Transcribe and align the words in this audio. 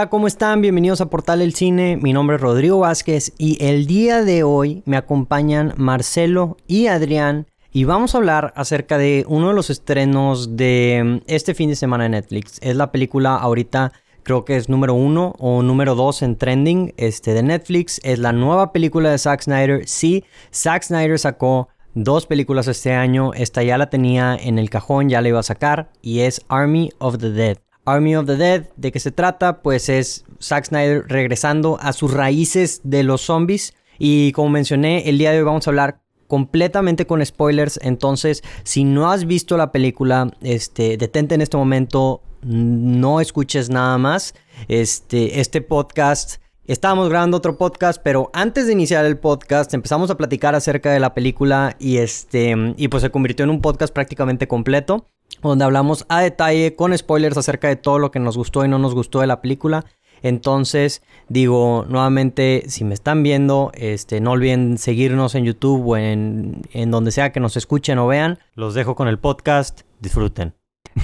Hola, 0.00 0.08
¿cómo 0.08 0.28
están? 0.28 0.62
Bienvenidos 0.62 1.02
a 1.02 1.10
Portal 1.10 1.40
del 1.40 1.52
Cine. 1.52 1.98
Mi 1.98 2.14
nombre 2.14 2.36
es 2.36 2.40
Rodrigo 2.40 2.78
Vázquez 2.78 3.34
y 3.36 3.62
el 3.62 3.86
día 3.86 4.24
de 4.24 4.44
hoy 4.44 4.82
me 4.86 4.96
acompañan 4.96 5.74
Marcelo 5.76 6.56
y 6.66 6.86
Adrián 6.86 7.46
y 7.70 7.84
vamos 7.84 8.14
a 8.14 8.18
hablar 8.18 8.54
acerca 8.56 8.96
de 8.96 9.26
uno 9.28 9.48
de 9.48 9.54
los 9.54 9.68
estrenos 9.68 10.56
de 10.56 11.02
mm, 11.04 11.24
este 11.26 11.52
fin 11.52 11.68
de 11.68 11.76
semana 11.76 12.06
en 12.06 12.12
Netflix. 12.12 12.58
Es 12.62 12.76
la 12.76 12.90
película 12.92 13.36
ahorita 13.36 13.92
creo 14.22 14.46
que 14.46 14.56
es 14.56 14.70
número 14.70 14.94
uno 14.94 15.34
o 15.38 15.62
número 15.62 15.94
dos 15.94 16.22
en 16.22 16.36
trending 16.36 16.94
este, 16.96 17.34
de 17.34 17.42
Netflix. 17.42 18.00
Es 18.02 18.18
la 18.18 18.32
nueva 18.32 18.72
película 18.72 19.10
de 19.10 19.18
Zack 19.18 19.42
Snyder. 19.42 19.86
Sí, 19.86 20.24
Zack 20.50 20.82
Snyder 20.82 21.18
sacó 21.18 21.68
dos 21.92 22.24
películas 22.24 22.68
este 22.68 22.94
año. 22.94 23.34
Esta 23.34 23.62
ya 23.62 23.76
la 23.76 23.90
tenía 23.90 24.34
en 24.34 24.58
el 24.58 24.70
cajón, 24.70 25.10
ya 25.10 25.20
la 25.20 25.28
iba 25.28 25.40
a 25.40 25.42
sacar 25.42 25.90
y 26.00 26.20
es 26.20 26.40
Army 26.48 26.88
of 27.00 27.18
the 27.18 27.32
Dead. 27.32 27.58
Army 27.90 28.16
of 28.16 28.26
the 28.26 28.36
Dead, 28.36 28.68
¿de 28.76 28.92
qué 28.92 29.00
se 29.00 29.10
trata? 29.10 29.62
Pues 29.62 29.88
es 29.88 30.24
Zack 30.40 30.66
Snyder 30.66 31.04
regresando 31.08 31.78
a 31.80 31.92
sus 31.92 32.12
raíces 32.12 32.80
de 32.84 33.02
los 33.02 33.22
zombies. 33.22 33.74
Y 33.98 34.32
como 34.32 34.48
mencioné, 34.48 35.08
el 35.08 35.18
día 35.18 35.32
de 35.32 35.38
hoy 35.38 35.44
vamos 35.44 35.66
a 35.66 35.70
hablar 35.70 36.00
completamente 36.26 37.06
con 37.06 37.24
spoilers. 37.24 37.78
Entonces, 37.82 38.42
si 38.62 38.84
no 38.84 39.10
has 39.10 39.26
visto 39.26 39.56
la 39.56 39.72
película, 39.72 40.30
este, 40.40 40.96
detente 40.96 41.34
en 41.34 41.40
este 41.42 41.56
momento, 41.56 42.22
no 42.42 43.20
escuches 43.20 43.68
nada 43.68 43.98
más. 43.98 44.34
Este, 44.68 45.40
este 45.40 45.60
podcast. 45.60 46.40
Estábamos 46.66 47.08
grabando 47.08 47.38
otro 47.38 47.56
podcast, 47.56 48.00
pero 48.02 48.30
antes 48.32 48.66
de 48.66 48.74
iniciar 48.74 49.04
el 49.04 49.18
podcast 49.18 49.72
empezamos 49.74 50.10
a 50.10 50.16
platicar 50.16 50.54
acerca 50.54 50.92
de 50.92 51.00
la 51.00 51.14
película 51.14 51.74
y 51.78 51.96
este 51.96 52.54
y 52.76 52.88
pues 52.88 53.02
se 53.02 53.10
convirtió 53.10 53.44
en 53.44 53.50
un 53.50 53.60
podcast 53.60 53.92
prácticamente 53.92 54.46
completo 54.46 55.06
donde 55.42 55.64
hablamos 55.64 56.04
a 56.08 56.20
detalle 56.20 56.76
con 56.76 56.96
spoilers 56.96 57.38
acerca 57.38 57.68
de 57.68 57.76
todo 57.76 57.98
lo 57.98 58.10
que 58.10 58.20
nos 58.20 58.36
gustó 58.36 58.64
y 58.64 58.68
no 58.68 58.78
nos 58.78 58.94
gustó 58.94 59.20
de 59.20 59.26
la 59.26 59.40
película. 59.40 59.84
Entonces, 60.22 61.02
digo 61.28 61.86
nuevamente, 61.88 62.64
si 62.68 62.84
me 62.84 62.92
están 62.92 63.22
viendo, 63.22 63.72
este, 63.74 64.20
no 64.20 64.32
olviden 64.32 64.76
seguirnos 64.76 65.34
en 65.34 65.44
YouTube 65.44 65.86
o 65.86 65.96
en, 65.96 66.62
en 66.72 66.90
donde 66.90 67.10
sea 67.10 67.32
que 67.32 67.40
nos 67.40 67.56
escuchen 67.56 67.98
o 67.98 68.06
vean. 68.06 68.38
Los 68.54 68.74
dejo 68.74 68.94
con 68.94 69.08
el 69.08 69.18
podcast. 69.18 69.80
Disfruten. 70.00 70.54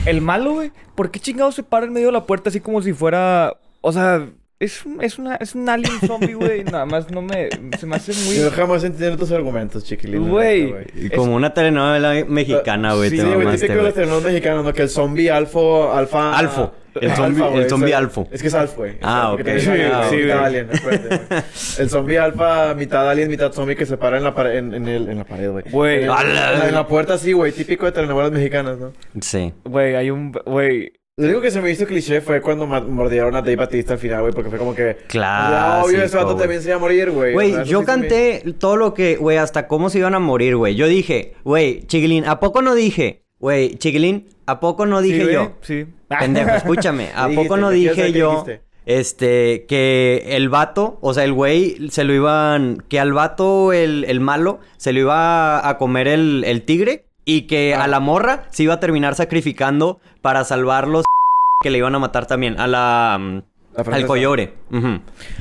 El 0.04 0.20
malo, 0.20 0.52
güey. 0.52 0.72
¿Por 0.94 1.10
qué 1.10 1.18
chingados 1.18 1.54
se 1.54 1.62
para 1.62 1.86
en 1.86 1.94
medio 1.94 2.08
de 2.08 2.12
la 2.12 2.26
puerta 2.26 2.50
así 2.50 2.60
como 2.60 2.82
si 2.82 2.92
fuera. 2.92 3.58
O 3.80 3.90
sea, 3.90 4.28
es, 4.58 4.84
un- 4.86 5.02
es, 5.02 5.18
una, 5.18 5.36
es 5.36 5.54
un 5.54 5.68
alien 5.68 5.98
zombie, 6.06 6.34
güey. 6.34 6.64
Nada 6.72 6.86
más 6.86 7.10
no 7.10 7.22
me. 7.22 7.48
Se 7.78 7.86
me 7.86 7.96
hace 7.96 8.12
muy. 8.24 8.36
Yo 8.36 8.50
jamás 8.50 8.84
entender 8.84 9.16
tus 9.16 9.30
argumentos, 9.32 9.84
chiquilín. 9.84 10.28
Güey. 10.28 10.74
Y 10.94 11.10
como 11.10 11.34
una 11.34 11.52
telenovela 11.54 12.24
mexicana, 12.26 12.94
güey, 12.94 13.10
Sí, 13.10 13.16
güey, 13.18 13.28
de 13.30 13.34
güey. 13.36 13.46
los 13.46 13.94
telenovelas 13.94 14.24
mexicanos, 14.24 14.64
¿no? 14.64 14.72
Que 14.72 14.82
el 14.82 14.88
zombie 14.88 15.30
alfo, 15.30 15.92
alfa... 15.92 16.36
Alfo. 16.38 16.72
El 16.98 17.10
zombie- 17.12 17.88
el 17.88 17.92
alfo. 17.94 18.26
Es 18.32 18.40
que 18.40 18.48
es 18.48 18.54
alfo, 18.54 18.76
güey. 18.78 18.94
Ah, 19.02 19.32
ok. 19.34 19.40
Sí, 19.58 19.68
mitad 19.68 20.44
alien, 20.46 20.68
güey. 20.82 20.98
El 21.78 21.90
zombie 21.90 22.16
alfa, 22.18 22.74
mitad 22.74 23.10
alien, 23.10 23.28
mitad 23.28 23.52
zombie 23.52 23.76
que 23.76 23.84
se 23.84 23.98
para 23.98 24.16
en 24.16 24.24
la, 24.24 24.34
pared, 24.34 24.56
en, 24.56 24.72
en, 24.72 24.88
el, 24.88 25.08
en 25.10 25.18
la 25.18 25.24
pared, 25.24 25.50
güey. 25.50 25.64
Güey. 25.70 26.04
En, 26.04 26.10
en 26.10 26.74
la 26.74 26.86
puerta, 26.88 27.18
sí, 27.18 27.32
güey. 27.34 27.52
Típico 27.52 27.84
de 27.84 27.92
telenovelas 27.92 28.32
mexicanas, 28.32 28.78
¿no? 28.78 28.92
Sí. 29.20 29.52
Güey, 29.64 29.94
hay 29.94 30.10
un. 30.10 30.32
Güey. 30.32 30.94
Lo 31.18 31.24
único 31.28 31.40
que 31.40 31.50
se 31.50 31.62
me 31.62 31.70
hizo 31.70 31.86
cliché 31.86 32.20
fue 32.20 32.42
cuando 32.42 32.66
mordieron 32.66 33.34
a 33.36 33.40
Dave 33.40 33.56
Batista 33.56 33.94
al 33.94 33.98
final, 33.98 34.20
güey. 34.20 34.34
Porque 34.34 34.50
fue 34.50 34.58
como 34.58 34.74
que... 34.74 34.98
Clásico, 35.06 35.50
Ya, 35.56 35.82
obvio, 35.82 36.02
ese 36.02 36.14
vato 36.18 36.36
también 36.36 36.60
se 36.60 36.68
iba 36.68 36.76
a 36.76 36.78
morir, 36.78 37.10
güey. 37.10 37.32
Güey, 37.32 37.52
O 37.52 37.54
sea, 37.54 37.62
eso 37.62 37.70
yo 37.70 37.80
sí 37.80 37.86
se 37.86 37.96
me- 37.96 38.00
canté 38.02 38.52
todo 38.58 38.76
lo 38.76 38.92
que, 38.92 39.16
güey, 39.16 39.38
hasta 39.38 39.66
cómo 39.66 39.88
se 39.88 39.96
iban 39.96 40.14
a 40.14 40.18
morir, 40.18 40.56
güey. 40.56 40.74
Yo 40.74 40.86
dije, 40.86 41.32
güey, 41.42 41.84
Chiquilín, 41.86 42.26
¿a 42.26 42.38
poco 42.38 42.60
no 42.60 42.74
dije? 42.74 43.22
Güey, 43.38 43.76
Chiquilín, 43.78 44.28
¿a 44.44 44.60
poco 44.60 44.84
no 44.84 45.00
dije 45.00 45.24
Sí, 45.24 45.32
yo? 45.32 45.52
Sí. 45.62 45.86
Pendejo, 46.20 46.50
escúchame, 46.54 47.08
¿a 47.14 47.28
¿Qué 47.30 47.34
poco 47.34 47.56
no 47.56 47.70
¿Qué 47.70 47.76
dije 47.76 48.12
yo? 48.12 48.44
Este, 48.84 49.64
que 49.66 50.22
el 50.36 50.50
vato, 50.50 50.98
o 51.00 51.14
sea, 51.14 51.24
el 51.24 51.32
güey 51.32 51.88
se 51.88 52.04
lo 52.04 52.12
iban, 52.12 52.84
que 52.90 53.00
al 53.00 53.14
vato, 53.14 53.72
el, 53.72 54.04
el 54.06 54.20
malo, 54.20 54.60
se 54.76 54.92
lo 54.92 55.00
iba 55.00 55.66
a 55.66 55.78
comer 55.78 56.08
el, 56.08 56.44
el 56.46 56.60
tigre 56.62 57.05
y 57.26 57.42
que 57.42 57.74
Ah. 57.74 57.84
a 57.84 57.88
la 57.88 58.00
morra 58.00 58.44
se 58.50 58.62
iba 58.62 58.74
a 58.74 58.80
terminar 58.80 59.14
sacrificando 59.14 60.00
para 60.22 60.44
salvar 60.44 60.88
los 60.88 61.04
que 61.62 61.68
le 61.70 61.78
iban 61.78 61.94
a 61.94 61.98
matar 61.98 62.26
también, 62.26 62.58
a 62.58 62.66
la... 62.66 63.42
al 63.76 64.06
coyore. 64.06 64.54
Y 64.70 64.78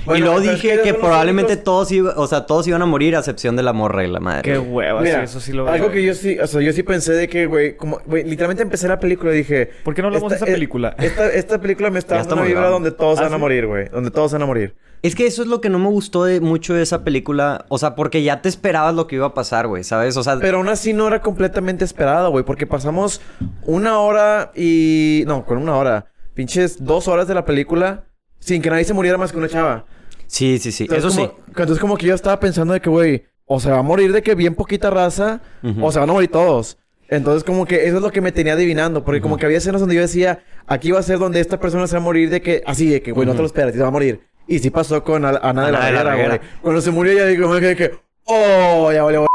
Bueno, 0.06 0.26
luego 0.26 0.40
dije 0.42 0.82
que 0.84 0.92
los 0.92 1.00
probablemente 1.00 1.58
todos 1.58 1.92
iban, 1.92 2.14
o 2.16 2.28
sea, 2.28 2.46
todos 2.46 2.68
iban 2.68 2.82
a 2.82 2.86
morir 2.86 3.16
a 3.16 3.20
excepción 3.20 3.56
de 3.56 3.64
la 3.64 3.74
morra 3.74 4.04
y 4.04 4.08
la 4.08 4.20
madre. 4.20 4.42
Qué 4.44 4.58
hueva, 4.58 5.00
sí, 5.02 5.06
Mira, 5.08 5.24
eso 5.24 5.40
sí 5.40 5.54
lo 5.54 5.68
algo 5.68 5.86
veo. 5.88 5.94
que 5.94 6.04
yo 6.04 6.14
sí, 6.14 6.38
o 6.40 6.48
sea, 6.48 6.62
yo 6.62 6.74
sí 6.74 6.84
pensé 6.84 7.14
de 7.14 7.28
que, 7.28 7.46
güey, 7.46 7.78
como, 7.78 8.00
güey, 8.06 8.24
literalmente 8.24 8.64
empecé 8.64 8.88
la 8.88 9.00
película 9.00 9.34
y 9.34 9.38
dije... 9.38 9.70
¿Por 9.84 9.94
qué 9.94 10.02
no 10.02 10.10
hablamos 10.10 10.30
de 10.30 10.38
esa 10.38 10.46
película? 10.46 10.96
Esta, 11.00 11.28
esta 11.30 11.60
película 11.62 11.90
me 11.90 12.00
está 12.00 12.16
dando 12.16 12.36
una 12.36 12.44
vibra 12.44 12.68
donde 12.70 12.92
todos 12.92 13.20
¿Ah, 13.20 13.24
van 13.24 13.34
a 13.34 13.36
sí? 13.36 13.40
morir, 13.42 13.68
güey. 13.68 13.90
Donde 13.90 14.12
todos 14.12 14.34
van 14.34 14.42
a 14.42 14.46
morir. 14.46 14.76
Es 15.02 15.14
que 15.16 15.28
eso 15.28 15.44
es 15.44 15.48
lo 15.48 15.62
que 15.62 15.70
no 15.70 15.78
me 15.78 15.88
gustó 15.90 16.24
de 16.24 16.42
mucho 16.42 16.74
de 16.74 16.82
esa 16.82 17.04
película. 17.04 17.66
O 17.70 17.78
sea, 17.78 17.96
porque 17.96 18.24
ya 18.24 18.42
te 18.42 18.50
esperabas 18.50 18.96
lo 18.96 19.06
que 19.08 19.18
iba 19.18 19.28
a 19.28 19.34
pasar, 19.36 19.68
güey, 19.68 19.84
¿sabes? 19.84 20.18
O 20.18 20.24
sea, 20.24 20.40
Pero 20.40 20.58
aún 20.58 20.70
así 20.70 20.94
no 20.94 21.08
era 21.08 21.22
completamente 21.22 21.86
esperado, 21.86 22.32
güey. 22.32 22.44
Porque 22.44 22.66
pasamos 22.66 23.22
una 23.64 24.00
hora 24.00 24.52
y... 24.56 25.24
No, 25.28 25.46
con 25.46 25.58
una 25.60 25.76
hora. 25.76 26.08
Pinches 26.34 26.84
dos 26.84 27.08
horas 27.08 27.28
de 27.28 27.36
la 27.36 27.46
película 27.46 28.06
sin 28.46 28.62
que 28.62 28.70
nadie 28.70 28.84
se 28.86 28.94
muriera 28.94 29.18
más 29.18 29.32
que 29.32 29.38
una 29.38 29.48
chava. 29.50 29.86
sí, 30.28 30.60
sí, 30.60 30.72
sí. 30.72 30.84
Entonces, 30.84 31.12
Eso 31.14 31.22
sí. 31.22 31.32
Entonces 31.48 31.80
como 31.80 31.98
que 31.98 32.06
yo 32.06 32.14
estaba 32.16 32.40
pensando 32.40 32.74
de 32.74 32.80
que, 32.80 32.90
güey... 32.90 33.26
O 33.48 33.60
se 33.60 33.70
va 33.70 33.78
a 33.80 33.84
morir 33.84 34.12
de 34.12 34.24
que 34.24 34.34
bien 34.36 34.56
poquita 34.56 34.90
raza... 34.90 35.42
O 35.82 35.92
se 35.92 36.00
van 36.00 36.10
a 36.10 36.14
morir 36.14 36.30
todos. 36.32 36.78
Entonces 37.10 37.44
como 37.44 37.66
que 37.66 37.86
eso 37.88 37.98
es 37.98 38.02
lo 38.02 38.12
que 38.12 38.22
me 38.22 38.32
tenía 38.32 38.54
adivinando. 38.54 39.04
Porque 39.04 39.22
como 39.22 39.38
que 39.38 39.46
había 39.46 39.58
escenas 39.58 39.82
donde 39.82 39.96
yo 39.96 40.02
decía... 40.02 40.44
Aquí 40.68 40.92
va 40.92 41.00
a 41.00 41.04
ser 41.04 41.20
donde 41.20 41.40
esta 41.40 41.60
persona 41.60 41.88
se 41.88 41.96
va 41.96 42.02
a 42.02 42.04
morir 42.04 42.30
de 42.30 42.42
que... 42.42 42.64
Así 42.66 42.88
de 42.90 43.02
que, 43.02 43.12
güey, 43.12 43.28
no 43.28 43.34
te 43.34 43.40
lo 43.40 43.46
esperas. 43.46 43.74
y 43.74 43.78
Se 43.78 43.82
va 43.82 43.90
a 43.90 43.92
morir. 43.92 44.22
Y 44.48 44.60
sí 44.60 44.70
pasó 44.70 45.04
con 45.04 45.26
Ana, 45.26 45.66
de 45.66 45.72
la 45.72 45.80
Reguera. 45.90 46.16
güey. 46.16 46.40
Cuando 46.62 46.82
se 46.82 46.92
murió 46.92 47.14
ya 47.14 47.26
digo, 47.26 47.54
de 47.56 47.76
que... 47.78 47.92
Oh, 48.26 48.92
ya 48.92 49.04
valió. 49.04 49.28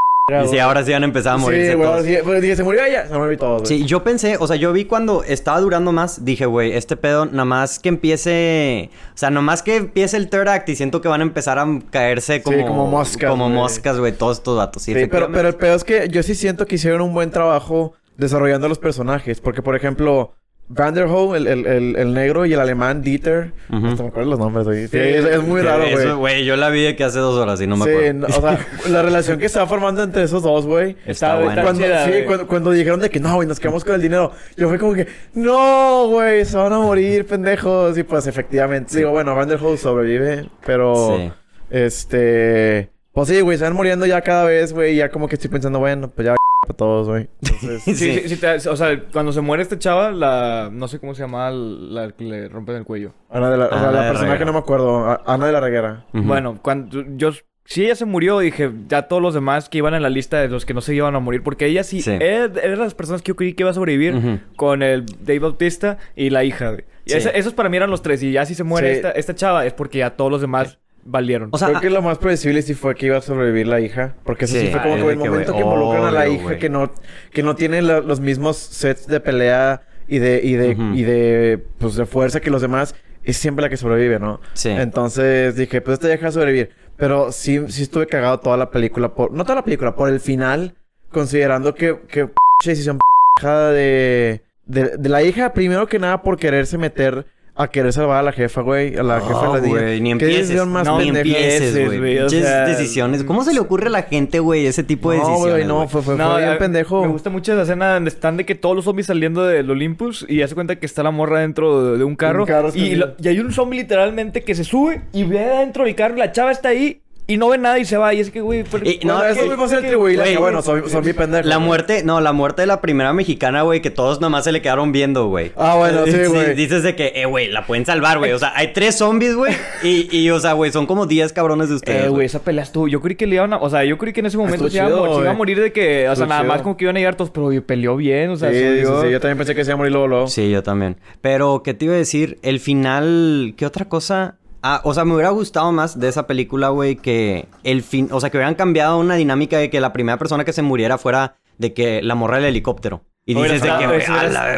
Y 0.44 0.48
si 0.48 0.58
ahora 0.58 0.84
sí 0.84 0.92
van 0.92 1.02
a 1.02 1.06
empezar 1.06 1.34
a 1.34 1.36
morirse 1.38 1.70
Sí, 1.72 1.74
güey, 1.76 1.88
todos. 1.88 2.04
sí, 2.04 2.16
pues 2.24 2.42
dije, 2.42 2.56
se 2.56 2.62
murió 2.64 2.84
ella, 2.84 3.06
se 3.08 3.14
murió 3.18 3.36
todos, 3.38 3.62
güey. 3.62 3.66
Sí, 3.80 3.84
yo 3.86 4.02
pensé, 4.04 4.36
o 4.38 4.46
sea, 4.46 4.56
yo 4.56 4.72
vi 4.72 4.84
cuando 4.84 5.22
estaba 5.24 5.60
durando 5.60 5.92
más, 5.92 6.24
dije, 6.24 6.46
güey, 6.46 6.72
este 6.72 6.96
pedo, 6.96 7.26
nada 7.26 7.44
más 7.44 7.78
que 7.78 7.88
empiece, 7.88 8.90
o 9.14 9.16
sea, 9.18 9.30
nada 9.30 9.42
más 9.42 9.62
que 9.62 9.76
empiece 9.76 10.16
el 10.16 10.28
third 10.28 10.48
act 10.48 10.68
y 10.68 10.76
siento 10.76 11.00
que 11.00 11.08
van 11.08 11.20
a 11.20 11.24
empezar 11.24 11.58
a 11.58 11.66
caerse 11.90 12.42
como, 12.42 12.66
como 12.66 12.86
moscas, 12.86 13.30
como 13.30 13.44
güey. 13.46 13.56
moscas, 13.56 13.98
güey, 13.98 14.12
todos 14.12 14.38
estos 14.38 14.56
datos. 14.56 14.82
Sí, 14.82 14.94
Sí, 14.94 15.06
pero, 15.06 15.30
pero 15.32 15.48
el 15.48 15.54
peor 15.54 15.76
es 15.76 15.84
que 15.84 16.08
yo 16.08 16.22
sí 16.22 16.34
siento 16.34 16.66
que 16.66 16.74
hicieron 16.76 17.00
un 17.00 17.12
buen 17.14 17.30
trabajo 17.30 17.94
desarrollando 18.16 18.68
los 18.68 18.78
personajes. 18.78 19.40
Porque, 19.40 19.62
por 19.62 19.76
ejemplo, 19.76 20.34
Vanderhoof, 20.72 21.34
el, 21.34 21.48
el, 21.48 21.66
el, 21.66 21.96
el 21.96 22.14
negro, 22.14 22.46
y 22.46 22.52
el 22.52 22.60
alemán 22.60 23.02
Dieter. 23.02 23.52
Ujú. 23.72 23.86
Hasta 23.88 24.02
me 24.04 24.08
acuerdo 24.10 24.30
los 24.30 24.38
nombres, 24.38 24.66
güey. 24.66 24.86
Sí, 24.86 24.98
es, 24.98 25.24
es 25.24 25.42
muy 25.42 25.62
raro, 25.62 25.82
güey. 25.82 25.94
Eso, 25.94 26.16
güey, 26.18 26.44
yo 26.44 26.54
la 26.56 26.70
vi 26.70 26.82
de 26.82 26.94
que 26.94 27.02
hace 27.02 27.18
dos 27.18 27.36
horas 27.36 27.60
y 27.60 27.66
no 27.66 27.76
me 27.76 27.86
sí, 27.86 27.90
acuerdo. 27.90 28.12
no, 28.14 28.26
o 28.28 28.40
sea, 28.40 28.66
la 28.88 29.02
relación 29.02 29.38
que 29.40 29.48
va 29.48 29.66
formando 29.66 30.02
entre 30.04 30.22
esos 30.22 30.44
dos, 30.44 30.66
güey. 30.66 30.96
Está 31.06 31.40
buena. 31.40 31.62
Cuando, 31.62 31.82
chida, 31.82 32.06
sí, 32.06 32.12
cuando, 32.24 32.46
cuando 32.46 32.70
dijeron 32.70 33.00
de 33.00 33.10
que 33.10 33.18
no, 33.18 33.34
güey, 33.34 33.48
nos 33.48 33.58
quedamos 33.58 33.84
con 33.84 33.96
el 33.96 34.00
dinero. 34.02 34.30
Yo 34.56 34.68
fui 34.68 34.78
como 34.78 34.94
que, 34.94 35.08
no, 35.34 36.06
güey, 36.08 36.44
se 36.44 36.56
van 36.56 36.72
a 36.72 36.78
morir, 36.78 37.26
pendejos. 37.26 37.98
Y 37.98 38.04
pues 38.04 38.28
efectivamente, 38.28 38.96
digo, 38.96 39.10
bueno, 39.10 39.34
Vanderhoof 39.34 39.80
sobrevive, 39.80 40.48
pero 40.64 41.16
Sí. 41.18 41.32
este. 41.70 42.90
Pues 43.12 43.26
sí, 43.28 43.40
güey, 43.40 43.58
se 43.58 43.64
van 43.64 43.74
muriendo 43.74 44.06
ya 44.06 44.20
cada 44.20 44.44
vez, 44.44 44.72
güey. 44.72 44.92
y 44.92 44.96
Ya 44.98 45.08
como 45.08 45.26
que 45.26 45.34
estoy 45.34 45.50
pensando, 45.50 45.80
bueno, 45.80 46.10
pues 46.10 46.26
ya 46.26 46.36
para 46.70 46.76
todos, 46.76 47.08
güey. 47.08 47.28
Entonces. 47.42 47.82
Sí, 47.82 47.94
Sí. 47.94 48.18
sí, 48.20 48.28
sí 48.30 48.36
te- 48.36 48.68
o 48.68 48.76
sea, 48.76 49.02
cuando 49.12 49.32
se 49.32 49.40
muere 49.40 49.62
esta 49.62 49.78
chava, 49.78 50.10
la... 50.12 50.70
No 50.72 50.88
sé 50.88 50.98
cómo 50.98 51.14
se 51.14 51.22
llama 51.22 51.50
la 51.50 52.10
que 52.12 52.24
le 52.24 52.48
rompen 52.48 52.76
el 52.76 52.84
cuello. 52.84 53.12
Ana 53.30 53.50
de 53.50 53.56
la, 53.58 53.66
o 53.66 53.68
sea, 53.70 53.78
Ana 53.78 53.90
la 53.92 54.00
de 54.02 54.08
persona 54.08 54.20
Reguera. 54.32 54.38
que 54.38 54.44
no 54.44 54.52
me 54.52 54.58
acuerdo, 54.58 55.20
Ana 55.26 55.46
de 55.46 55.52
la 55.52 55.60
Reguera. 55.60 56.04
Bueno, 56.12 56.58
cuando 56.62 57.04
yo... 57.16 57.30
Si 57.66 57.84
ella 57.84 57.94
se 57.94 58.04
murió, 58.04 58.40
dije, 58.40 58.68
ya 58.88 59.02
todos 59.02 59.22
los 59.22 59.32
demás 59.32 59.68
que 59.68 59.78
iban 59.78 59.94
en 59.94 60.02
la 60.02 60.08
lista 60.08 60.40
de 60.40 60.48
los 60.48 60.64
que 60.66 60.74
no 60.74 60.80
se 60.80 60.92
iban 60.92 61.14
a 61.14 61.20
morir, 61.20 61.42
porque 61.44 61.66
ella 61.66 61.84
sí, 61.84 62.00
Sí. 62.02 62.10
Era, 62.10 62.46
era 62.46 62.70
de 62.70 62.76
las 62.76 62.94
personas 62.94 63.22
que 63.22 63.28
yo 63.28 63.36
creí 63.36 63.52
que 63.54 63.62
iba 63.62 63.70
a 63.70 63.74
sobrevivir 63.74 64.40
con 64.56 64.82
el 64.82 65.06
Dave 65.06 65.38
Bautista 65.38 65.98
y 66.16 66.30
la 66.30 66.42
hija, 66.42 66.70
güey. 66.70 66.84
Y 67.04 67.10
Sí. 67.10 67.18
esa- 67.18 67.30
esos 67.30 67.52
para 67.54 67.68
mí 67.68 67.76
eran 67.76 67.88
los 67.90 68.02
tres, 68.02 68.22
y 68.24 68.32
ya 68.32 68.44
si 68.44 68.56
se 68.56 68.64
muere 68.64 68.90
Sí. 68.90 68.96
esta, 68.96 69.10
esta 69.12 69.34
chava 69.36 69.66
es 69.66 69.72
porque 69.72 69.98
ya 69.98 70.10
todos 70.16 70.32
los 70.32 70.40
demás 70.40 70.78
valieron. 71.10 71.48
O 71.52 71.58
sea, 71.58 71.68
Creo 71.68 71.80
que 71.80 71.90
lo 71.90 72.02
más 72.02 72.18
predecible 72.18 72.62
sí 72.62 72.74
fue 72.74 72.94
que 72.94 73.06
iba 73.06 73.16
a 73.18 73.20
sobrevivir 73.20 73.66
la 73.66 73.80
hija. 73.80 74.14
Porque 74.24 74.44
eso 74.46 74.54
sí, 74.54 74.66
Sí. 74.66 74.72
fue 74.72 74.80
como 74.82 74.94
Ay, 74.94 75.02
que 75.02 75.08
el 75.10 75.18
que, 75.18 75.28
momento 75.28 75.52
güey, 75.52 75.62
que 75.64 75.68
involucran 75.68 76.04
a 76.04 76.10
la 76.10 76.28
hija 76.28 76.58
que 76.58 76.68
no, 76.70 76.92
que 77.32 77.42
no 77.42 77.54
tiene 77.56 77.82
la- 77.82 78.00
los 78.00 78.20
mismos 78.20 78.56
sets 78.56 79.06
de 79.06 79.20
pelea 79.20 79.82
y 80.08 80.18
de, 80.18 80.40
y 80.42 80.54
de, 80.54 80.76
y 80.94 81.02
de, 81.02 81.64
pues, 81.78 81.94
de 81.96 82.06
fuerza 82.06 82.40
que 82.40 82.50
los 82.50 82.62
demás, 82.62 82.94
es 83.22 83.36
siempre 83.36 83.62
la 83.62 83.68
que 83.68 83.76
sobrevive, 83.76 84.18
¿no? 84.18 84.40
Sí. 84.54 84.70
Entonces 84.70 85.54
dije, 85.56 85.80
pues 85.82 85.94
esta 85.94 86.08
vieja 86.08 86.22
va 86.22 86.28
a 86.30 86.32
sobrevivir. 86.32 86.70
Pero 86.96 87.32
sí, 87.32 87.60
sí 87.68 87.82
estuve 87.82 88.06
cagado 88.06 88.40
toda 88.40 88.56
la 88.56 88.70
película 88.70 89.14
por, 89.14 89.30
no 89.32 89.44
toda 89.44 89.56
la 89.56 89.64
película, 89.64 89.94
por 89.94 90.08
el 90.08 90.20
final, 90.20 90.74
considerando 91.12 91.74
que, 91.74 91.98
que 92.08 92.28
decisión 92.64 92.98
p- 93.40 93.46
de, 93.48 94.42
de, 94.66 94.96
de 94.98 95.08
la 95.08 95.22
hija, 95.22 95.52
primero 95.52 95.86
que 95.86 95.98
nada 95.98 96.22
por 96.22 96.38
quererse 96.38 96.76
meter 96.78 97.26
a 97.56 97.68
querer 97.68 97.92
salvar 97.92 98.18
a 98.18 98.22
la 98.22 98.32
jefa, 98.32 98.62
güey. 98.62 98.96
A 98.96 99.02
la 99.02 99.20
jefa 99.20 99.40
de 99.60 99.60
la 99.62 99.66
Oh, 99.66 99.68
güey, 99.68 100.00
ni 100.00 100.08
¿Qué 100.08 100.12
empieces. 100.12 100.36
decisión 100.48 100.70
más 100.72 100.86
No, 100.86 100.98
ni 101.00 101.08
empieces, 101.08 101.86
güey. 101.86 101.98
güey, 101.98 102.18
o 102.20 102.28
sea, 102.30 102.64
decisiones. 102.66 103.24
¿Cómo 103.24 103.44
se 103.44 103.52
le 103.52 103.60
ocurre 103.60 103.88
a 103.88 103.90
la 103.90 104.02
gente, 104.02 104.38
güey, 104.38 104.66
ese 104.66 104.82
tipo 104.82 105.10
de 105.10 105.18
No, 105.18 105.24
decisiones? 105.24 105.54
güey, 105.54 105.64
no, 105.66 105.76
güey? 105.76 105.88
fue, 105.88 106.02
fue, 106.02 106.16
No, 106.16 106.32
fue 106.32 106.42
bien 106.44 106.58
pendejo. 106.58 107.02
Me 107.02 107.08
gusta 107.08 107.28
mucho 107.30 107.52
esa 107.52 107.62
escena 107.62 107.94
donde 107.94 108.08
están 108.10 108.36
de 108.36 108.46
que 108.46 108.54
todos 108.54 108.74
los 108.76 108.84
zombies 108.84 109.06
saliendo 109.08 109.44
del 109.44 109.70
Olympus 109.70 110.24
y 110.28 110.42
hace 110.42 110.54
cuenta 110.54 110.76
que 110.76 110.86
está 110.86 111.02
la 111.02 111.10
morra 111.10 111.40
dentro 111.40 111.92
de, 111.92 111.98
de 111.98 112.04
un 112.04 112.16
carro. 112.16 112.42
Un 112.42 112.46
carro 112.46 112.68
y, 112.68 112.70
escondido. 112.92 113.06
lo- 113.06 113.14
y 113.18 113.28
hay 113.28 113.40
un 113.40 113.52
zombie 113.52 113.80
literalmente 113.80 114.42
que 114.42 114.54
se 114.54 114.64
sube 114.64 115.02
y 115.12 115.24
ve 115.24 115.44
adentro 115.44 115.84
del 115.84 115.94
carro 115.94 116.14
y 116.16 116.18
la 116.20 116.32
chava 116.32 116.52
está 116.52 116.70
ahí 116.70 117.00
y 117.32 117.36
no 117.36 117.48
ve 117.48 117.58
nada 117.58 117.78
y 117.78 117.84
se 117.84 117.96
va. 117.96 118.12
Y 118.14 118.20
es 118.20 118.30
que, 118.30 118.40
güey, 118.40 118.64
¿por- 118.64 118.86
Y- 118.86 119.00
no, 119.04 119.22
es 119.24 119.32
eso 119.36 119.42
que- 119.42 119.46
muy 119.48 119.56
fácil 119.56 119.78
atribuirle. 119.78 120.36
Bueno, 120.38 120.62
soy, 120.62 120.82
soy 120.88 121.02
mi 121.02 121.12
pendejo. 121.12 121.48
La 121.48 121.58
muerte, 121.58 122.02
no, 122.04 122.20
la 122.20 122.32
muerte 122.32 122.62
de 122.62 122.66
la 122.66 122.80
primera 122.80 123.12
mexicana, 123.12 123.62
güey, 123.62 123.80
que 123.80 123.90
todos 123.90 124.20
nomás 124.20 124.44
se 124.44 124.52
le 124.52 124.62
quedaron 124.62 124.92
viendo, 124.92 125.26
güey. 125.28 125.52
Ah, 125.56 125.76
bueno, 125.76 126.04
sí, 126.06 126.12
güey. 126.28 126.54
Dices 126.54 126.82
de 126.82 126.94
que, 126.96 127.12
eh, 127.14 127.24
güey, 127.26 127.48
la 127.48 127.66
pueden 127.66 127.86
salvar, 127.86 128.18
güey. 128.18 128.32
O 128.32 128.38
sea, 128.38 128.52
hay 128.56 128.72
tres 128.72 128.96
zombies, 128.98 129.34
güey. 129.36 129.54
Y, 129.82 130.08
y, 130.16 130.30
o 130.30 130.38
sea, 130.40 130.52
güey, 130.54 130.70
son 130.72 130.86
como 130.86 131.06
10 131.06 131.32
cabrones 131.32 131.68
de 131.68 131.76
ustedes. 131.76 132.06
Eh, 132.06 132.08
güey, 132.08 132.26
esa 132.26 132.40
pelea 132.40 132.64
estuvo. 132.64 132.88
Yo 132.88 133.00
creí 133.00 133.16
que 133.16 133.26
le 133.26 133.36
iban 133.36 133.52
a. 133.52 133.58
O 133.58 133.70
sea, 133.70 133.84
yo 133.84 133.96
creí 133.98 134.12
que 134.12 134.20
en 134.20 134.26
ese 134.26 134.36
momento 134.36 134.68
se 134.68 134.76
iba, 134.76 134.86
a 134.86 134.88
chido, 134.88 134.98
mo- 134.98 135.04
se 135.04 135.10
iba 135.10 135.20
a 135.20 135.24
güey. 135.24 135.36
morir 135.36 135.60
de 135.60 135.72
que. 135.72 136.08
O 136.08 136.16
sea, 136.16 136.26
nada 136.26 136.42
más 136.42 136.62
como 136.62 136.76
que 136.76 136.84
iban 136.84 136.96
a 136.96 137.00
llegar 137.00 137.14
todos, 137.14 137.30
pero 137.30 137.50
peleó 137.64 137.96
bien. 137.96 138.30
O 138.30 138.36
sea, 138.36 138.50
Sí, 138.50 138.56
sí, 138.58 138.80
sí, 138.80 139.10
yo 139.10 139.20
también 139.20 139.38
pensé 139.38 139.54
que 139.54 139.64
se 139.64 139.70
iba 139.70 139.74
a 139.74 139.78
morir 139.78 139.92
luego, 139.92 140.08
luego. 140.08 140.26
Sí, 140.28 140.50
yo 140.50 140.62
también. 140.62 140.96
Pero, 141.20 141.62
¿qué 141.64 141.74
te 141.74 141.84
iba 141.84 141.94
a 141.94 141.98
decir? 141.98 142.38
El 142.42 142.58
final, 142.60 143.54
¿qué 143.56 143.66
otra 143.66 143.84
cosa? 143.88 144.36
Ah, 144.62 144.80
o 144.84 144.92
sea, 144.92 145.04
me 145.04 145.14
hubiera 145.14 145.30
gustado 145.30 145.72
más 145.72 145.98
de 145.98 146.08
esa 146.08 146.26
película, 146.26 146.68
güey, 146.68 146.96
que 146.96 147.46
el 147.64 147.82
fin, 147.82 148.08
o 148.12 148.20
sea, 148.20 148.30
que 148.30 148.36
hubieran 148.36 148.54
cambiado 148.54 148.98
una 148.98 149.14
dinámica 149.14 149.58
de 149.58 149.70
que 149.70 149.80
la 149.80 149.92
primera 149.92 150.18
persona 150.18 150.44
que 150.44 150.52
se 150.52 150.62
muriera 150.62 150.98
fuera 150.98 151.36
de 151.58 151.72
que 151.72 152.02
la 152.02 152.14
morra 152.14 152.36
del 152.36 152.46
helicóptero. 152.46 153.02
Y 153.26 153.34
dices 153.34 153.62
de 153.62 153.68
que, 153.78 153.86
güey, 153.86 154.00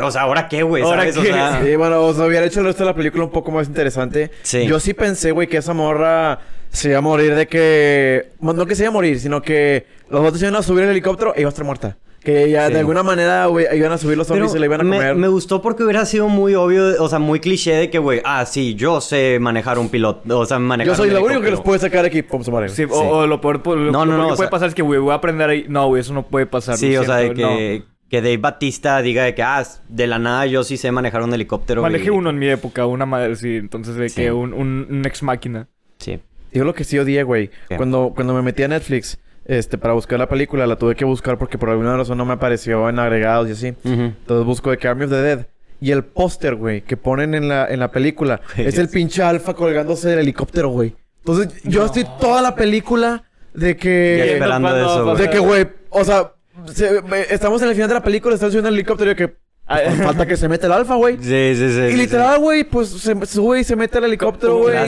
o 0.03 0.11
sea, 0.11 0.23
¿ahora 0.23 0.49
qué, 0.49 0.63
güey? 0.63 0.83
¿Ahora 0.83 1.03
¿Sabes? 1.03 1.17
O 1.19 1.23
qué? 1.23 1.29
sea, 1.29 1.63
Sí, 1.63 1.77
bueno, 1.77 2.03
o 2.05 2.15
sea, 2.15 2.27
hubiera 2.27 2.47
hecho 2.47 2.61
el 2.61 2.67
resto 2.67 2.85
de 2.85 2.91
la 2.91 2.97
película 2.97 3.25
un 3.25 3.31
poco 3.31 3.51
más 3.51 3.67
interesante. 3.67 4.31
Sí. 4.43 4.67
Yo 4.67 4.81
sí 4.81 4.95
pensé, 4.95 5.33
güey, 5.33 5.49
que 5.49 5.59
esa 5.59 5.75
morra 5.75 6.39
se 6.71 6.89
iba 6.91 6.99
a 6.99 7.03
morir 7.03 7.35
de 7.35 7.47
que... 7.47 8.31
bueno, 8.39 8.61
No 8.61 8.67
que 8.67 8.75
se 8.75 8.85
iba 8.85 8.89
a 8.91 8.93
morir, 8.93 9.21
sino 9.21 9.43
que 9.43 9.87
los 10.09 10.21
otros 10.25 10.41
iban 10.41 10.57
a 10.57 10.63
subir 10.63 10.85
el 10.85 10.91
helicóptero 10.91 11.35
e 11.35 11.41
iba 11.41 11.49
a 11.49 11.51
estar 11.51 11.65
muerta. 11.65 11.97
Que 12.25 12.49
ya 12.51 12.69
Sí. 12.69 12.75
de 12.75 12.79
alguna 12.79 13.03
manera, 13.03 13.47
güey, 13.47 13.67
iban 13.77 13.91
a 13.91 13.99
subir 13.99 14.17
los 14.17 14.29
zombies 14.29 14.43
Pero 14.45 14.51
y 14.51 14.53
se 14.53 14.59
la 14.61 14.67
iban 14.67 14.81
a 14.81 14.85
me, 14.85 14.97
comer. 14.97 15.17
me 15.17 15.27
gustó 15.29 15.61
porque 15.61 15.83
hubiera 15.83 16.07
sido 16.07 16.29
muy 16.29 16.55
obvio, 16.55 17.03
o 17.03 17.09
sea, 17.09 17.19
muy 17.19 17.41
cliché 17.41 17.75
de 17.75 17.91
que, 17.91 17.99
güey, 17.99 18.21
ah, 18.25 18.47
sí, 18.47 18.77
yo 18.77 19.01
sé 19.01 19.39
manejar 19.41 19.79
un 19.79 19.89
piloto, 19.89 20.39
o 20.39 20.47
sea, 20.47 20.61
manejar 20.61 20.93
Yo 20.93 20.97
soy 20.97 21.11
lo 21.11 21.25
único 21.25 21.41
que 21.41 21.51
los 21.51 21.61
puede 21.63 21.81
sacar 21.81 22.05
aquí. 22.05 22.23
Pum, 22.23 22.43
muere. 22.49 22.69
Sí, 22.69 22.85
Sí. 22.87 22.89
O, 22.93 23.01
o 23.01 23.27
lo 23.27 23.41
peor, 23.41 23.61
lo, 23.67 23.75
No, 23.77 23.77
lo 23.77 23.91
no, 23.91 23.91
peor 24.07 24.09
no, 24.19 24.23
que 24.29 24.29
puede 24.29 24.37
sea- 24.37 24.51
pasar 24.51 24.69
es 24.69 24.75
que, 24.77 24.83
güey, 24.83 25.01
voy 25.01 25.11
a 25.11 25.15
aprender 25.15 25.51
ahí. 25.51 25.67
No, 25.69 25.89
güey, 25.89 26.01
eso 26.01 26.15
no 26.15 26.23
puede 26.29 26.47
pasar. 26.47 26.77
Sí, 26.77 26.97
o 26.97 27.03
sea, 27.05 27.17
de 27.17 27.29
no. 27.31 27.35
que, 27.35 27.83
que 28.09 28.21
Dave 28.23 28.37
Batista 28.37 29.03
diga 29.03 29.25
de 29.25 29.35
que, 29.35 29.43
ah, 29.43 29.65
de 29.89 30.07
la 30.07 30.21
nada 30.21 30.47
yo 30.47 30.63
sí 30.63 30.77
sé 30.77 30.93
manejar 30.93 31.23
un 31.23 31.35
helicóptero. 31.35 31.83
Manejé 31.83 32.13
uno 32.13 32.31
en 32.31 32.39
mi 32.39 32.49
época, 32.49 32.87
una 32.87 33.05
madre, 33.05 33.35
sí. 33.35 33.57
Entonces, 33.57 33.97
de 33.97 34.09
Sí. 34.09 34.23
que 34.23 34.31
un, 34.33 34.53
un, 34.55 34.87
un 34.89 35.05
ex 35.07 35.25
máquina. 35.25 35.67
Sí. 35.99 36.21
Yo 36.53 36.63
lo 36.65 36.73
que 36.75 36.85
sí 36.85 36.99
odié, 37.01 37.25
güey. 37.25 37.51
Cuando, 37.77 38.13
cuando 38.15 38.33
me 38.35 38.43
metí 38.43 38.63
a 38.63 38.69
Netflix, 38.69 39.19
este, 39.45 39.79
para 39.79 39.95
buscar 39.95 40.19
la 40.19 40.29
película, 40.29 40.67
la 40.67 40.77
tuve 40.77 40.95
que 40.95 41.05
buscar 41.05 41.39
porque 41.39 41.59
por 41.59 41.71
alguna 41.71 41.97
razón 41.97 42.19
no 42.19 42.25
me 42.25 42.35
apareció 42.35 42.89
en 42.89 42.99
agregados 42.99 43.49
y 43.49 43.53
así. 43.53 43.75
Entonces 43.85 44.47
busco 44.47 44.71
de 44.71 44.79
que 44.79 44.89
Army 44.89 45.05
of 45.05 45.11
the 45.11 45.17
Dead. 45.23 45.47
Y 45.81 45.91
el 45.91 46.05
póster, 46.05 46.55
güey, 46.55 46.83
que 46.83 46.97
ponen 46.97 47.35
en 47.35 47.49
la, 47.49 47.67
en 47.67 47.81
la 47.81 47.91
película 47.91 48.41
es 48.57 48.79
el 48.79 48.89
pinche 48.89 49.23
alfa 49.23 49.55
colgándose 49.55 50.09
del 50.11 50.21
helicóptero, 50.21 50.69
güey. 50.69 50.95
Entonces, 51.25 51.61
yo 51.65 51.85
estoy 51.85 52.05
toda 52.21 52.41
la 52.43 52.55
película 52.55 53.25
de 53.55 53.77
que... 53.77 54.17
Ya 54.19 54.25
esperando 54.35 54.69
cuando 54.69 54.81
eso, 54.87 55.07
va 55.07 55.13
a 55.13 55.15
güey. 55.15 55.27
De 55.27 55.31
que, 55.31 55.39
güey, 55.39 55.67
o 55.91 56.05
sea, 56.05 56.33
se- 56.73 57.03
me- 57.03 57.23
estamos 57.31 57.61
en 57.63 57.69
el 57.69 57.75
final 57.75 57.89
de 57.89 57.95
la 57.95 58.03
película, 58.03 58.35
está 58.35 58.47
subiendo 58.47 58.69
el 58.69 58.75
helicóptero 58.75 59.11
y 59.11 59.15
yo 59.15 59.17
que... 59.17 59.37
pues, 59.67 60.03
falta 60.03 60.27
que 60.27 60.37
se 60.37 60.49
mete 60.49 60.67
el 60.67 60.73
alfa, 60.73 60.95
güey. 60.97 61.17
Sí, 61.17 61.55
sí, 61.57 61.73
sí. 61.73 61.81
Y 61.89 61.91
sí, 61.93 61.97
literal, 61.97 62.39
güey, 62.39 62.65
pues 62.65 62.89
se 62.89 63.27
sube 63.27 63.61
y 63.61 63.65
se 63.65 63.77
mete 63.77 63.99
al 63.99 64.05
helicóptero, 64.05 64.59
güey. 64.59 64.77
el, 64.77 64.85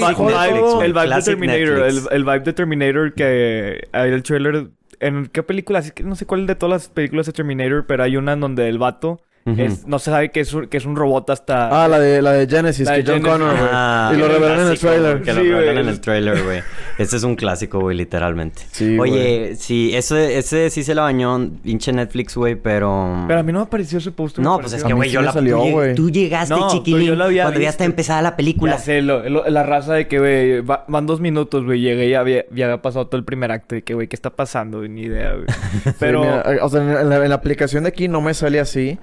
vibe, 0.93 1.05
el 1.05 1.11
de 1.11 1.23
Terminator. 1.23 1.87
El, 1.87 2.00
el 2.11 2.25
vibe 2.25 2.41
de 2.41 2.53
Terminator 2.53 3.15
que 3.15 3.88
hay 3.93 4.11
el 4.11 4.23
trailer. 4.23 4.69
¿En 5.00 5.26
qué 5.26 5.43
película? 5.43 5.81
Así 5.81 5.91
que 5.91 6.03
no 6.03 6.17
sé 6.17 6.26
cuál 6.26 6.47
de 6.47 6.55
todas 6.55 6.82
las 6.82 6.88
películas 6.88 7.26
de 7.26 7.32
Terminator, 7.32 7.87
pero 7.87 8.05
hay 8.05 8.17
una 8.17 8.32
en 8.32 8.41
donde 8.41 8.69
el 8.69 8.79
vato 8.79 9.21
Es- 9.46 9.87
no 9.87 9.99
se 9.99 10.11
sabe 10.11 10.31
que 10.31 10.41
es 10.41 10.52
un, 10.55 10.67
que 10.69 10.79
es 10.79 10.87
un 10.87 10.96
robot 10.96 11.29
hasta. 11.31 11.85
Ah, 11.85 11.88
la 11.88 11.99
de, 11.99 12.23
la 12.23 12.32
de 12.32 12.46
Genesis, 12.46 12.87
La 12.87 12.94
que 12.96 13.02
de 13.02 13.12
John 13.12 13.23
Genesis. 13.23 13.32
Connor, 13.32 13.56
güey. 13.58 13.70
Ah, 13.73 14.12
y 14.14 14.17
lo 14.19 14.26
el 14.26 14.32
revelan 14.32 14.61
en 14.61 14.67
el 14.69 14.79
trailer. 14.79 15.23
Que 15.23 15.32
lo 15.35 15.41
Sí, 15.43 15.49
revelan 15.49 15.75
güey. 15.75 15.85
en 15.85 15.88
el 15.91 16.00
trailer, 16.00 16.43
güey. 16.44 16.61
Este 16.99 17.17
es 17.17 17.23
un 17.25 17.37
clásico, 17.37 17.81
güey, 17.81 17.96
literalmente. 17.96 18.62
Sí, 18.70 18.99
Oye, 18.99 19.55
sí, 19.56 19.94
ese, 19.94 20.38
ese 20.38 20.70
sí 20.70 20.82
se 20.82 20.94
la 20.94 21.02
bañó 21.02 21.50
pinche 21.62 21.93
Netflix, 21.93 22.37
güey, 22.37 22.55
pero... 22.55 23.25
Pero 23.26 23.41
a 23.41 23.43
mí 23.43 23.52
no 23.52 23.61
me 23.61 23.67
pareció 23.67 23.99
ese 23.99 24.12
póster. 24.12 24.41
me 24.43 24.44
No, 24.50 24.58
pues 24.61 24.73
es 24.73 24.85
que, 24.85 24.93
güey, 24.93 25.08
sí 25.11 25.14
yo 25.14 25.20
la... 25.23 25.32
salió, 25.32 25.58
tú, 25.58 26.05
tú 26.05 26.11
llegaste, 26.11 26.55
No, 26.55 26.61
pero 26.61 26.70
chiquilín, 26.70 27.08
yo 27.08 27.14
lo 27.17 27.25
había 27.25 27.43
cuando 27.44 27.61
ya 27.61 27.67
visto. 27.67 27.70
está 27.73 27.85
empezada 27.85 28.23
la 28.23 28.37
película. 28.37 28.73
Ya 28.73 28.79
sé, 28.79 29.02
lo- 29.02 29.29
lo- 29.29 29.49
la 29.49 29.62
raza 29.62 29.94
de 29.94 30.08
que, 30.08 30.19
güey, 30.19 30.61
va- 30.61 30.85
van 30.88 31.06
dos 31.06 31.20
minutos, 31.20 31.64
güey. 31.64 31.81
Llegué 31.81 32.06
y 32.06 32.11
ya 32.11 32.20
había, 32.20 32.44
ya 32.50 32.67
había 32.67 32.81
pasado 32.81 33.06
todo 33.08 33.19
el 33.19 33.25
primer 33.25 33.50
acto. 33.52 33.76
Y 33.76 33.82
que, 33.82 33.93
güey, 33.94 34.08
¿qué 34.08 34.17
está 34.17 34.31
pasando? 34.31 34.81
Ni 34.88 35.02
idea, 35.02 35.32
güey. 35.35 35.46
Pero... 35.99 36.23
Sí, 36.23 36.29
mira, 36.29 36.64
o 36.64 36.69
sea, 36.70 36.81
en 37.00 37.08
la, 37.11 37.17
en 37.25 37.29
la 37.29 37.35
aplicación 37.35 37.82
de 37.85 37.88
aquí 37.91 38.08
no 38.08 38.20
me 38.23 38.32
sale 38.35 38.61
así. 38.61 38.99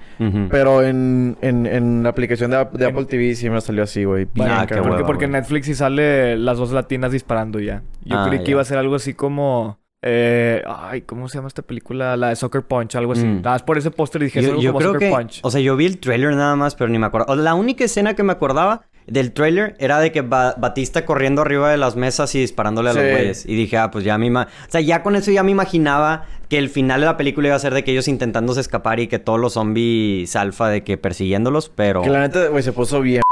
Pero 0.50 0.82
en, 0.82 1.36
en, 1.42 1.66
en 1.66 2.02
la 2.02 2.08
aplicación 2.10 2.50
de, 2.50 2.66
de 2.72 2.86
Apple 2.86 3.04
TV 3.06 3.34
sí 3.34 3.48
me 3.50 3.60
salió 3.60 3.82
así, 3.84 4.04
güey. 4.04 4.26
Ah, 4.40 4.64
qué 4.68 4.76
porque, 4.76 4.90
hueva, 4.90 5.06
porque 5.06 5.24
en. 5.26 5.32
Netflix 5.32 5.66
sí 5.66 5.74
sale 5.74 6.36
las 6.36 6.58
dos 6.58 6.72
latinas 6.72 7.12
disparando 7.12 7.58
ya. 7.60 7.82
Yo 8.04 8.18
Ah, 8.18 8.24
creí 8.28 8.40
que 8.40 8.46
ya. 8.46 8.50
iba 8.52 8.60
a 8.62 8.64
ser 8.64 8.78
algo 8.78 8.94
así 8.94 9.14
como... 9.14 9.78
Eh, 10.04 10.62
ay, 10.66 11.02
¿cómo 11.02 11.28
se 11.28 11.38
llama 11.38 11.46
esta 11.46 11.62
película? 11.62 12.16
La 12.16 12.30
de 12.30 12.36
Soccer 12.36 12.62
Punch, 12.62 12.96
algo 12.96 13.12
así. 13.12 13.24
Mm. 13.24 13.36
Nada 13.36 13.50
más 13.52 13.62
por 13.62 13.78
ese 13.78 13.92
póster 13.92 14.20
dije, 14.22 14.40
es 14.40 14.46
Yo, 14.46 14.50
algo 14.52 14.62
yo 14.62 14.72
como 14.72 14.78
creo 14.80 14.92
Soccer 14.94 15.08
que... 15.10 15.14
Punch. 15.14 15.40
O 15.44 15.50
sea, 15.50 15.60
yo 15.60 15.76
vi 15.76 15.86
el 15.86 15.98
trailer 15.98 16.34
nada 16.34 16.56
más, 16.56 16.74
pero 16.74 16.90
ni 16.90 16.98
me 16.98 17.06
acuerdo. 17.06 17.26
O 17.32 17.36
La 17.36 17.54
única 17.54 17.84
escena 17.84 18.14
que 18.14 18.24
me 18.24 18.32
acordaba 18.32 18.82
del 19.06 19.32
trailer 19.32 19.74
era 19.78 19.98
de 20.00 20.12
que 20.12 20.20
Ba- 20.22 20.54
Batista 20.58 21.04
corriendo 21.04 21.42
arriba 21.42 21.70
de 21.70 21.76
las 21.76 21.96
mesas 21.96 22.34
y 22.34 22.40
disparándole 22.40 22.90
a 22.90 22.92
los 22.94 23.02
güeyes. 23.02 23.46
Y 23.46 23.54
dije, 23.54 23.76
ah, 23.78 23.90
pues 23.90 24.04
ya 24.04 24.16
me... 24.18 24.30
O 24.36 24.46
sea, 24.68 24.80
ya 24.80 25.02
con 25.02 25.16
eso 25.16 25.30
ya 25.30 25.42
me 25.42 25.50
imaginaba 25.50 26.24
que 26.48 26.58
el 26.58 26.68
final 26.68 27.00
de 27.00 27.06
la 27.06 27.16
película 27.16 27.48
iba 27.48 27.56
a 27.56 27.60
ser 27.60 27.74
de 27.74 27.82
que 27.84 27.92
ellos 27.92 28.08
intentándose 28.08 28.60
escapar 28.60 29.00
y 29.00 29.06
que 29.08 29.18
todos 29.18 29.40
los 29.40 29.54
zombies 29.54 30.34
alfa 30.36 30.68
de 30.68 30.84
que 30.84 30.96
persiguiéndolos, 30.98 31.68
pero... 31.74 32.02
Que 32.02 32.10
la 32.10 32.20
neta, 32.20 32.46
güey, 32.48 32.62
se 32.62 32.72
puso 32.72 33.00
bien. 33.00 33.22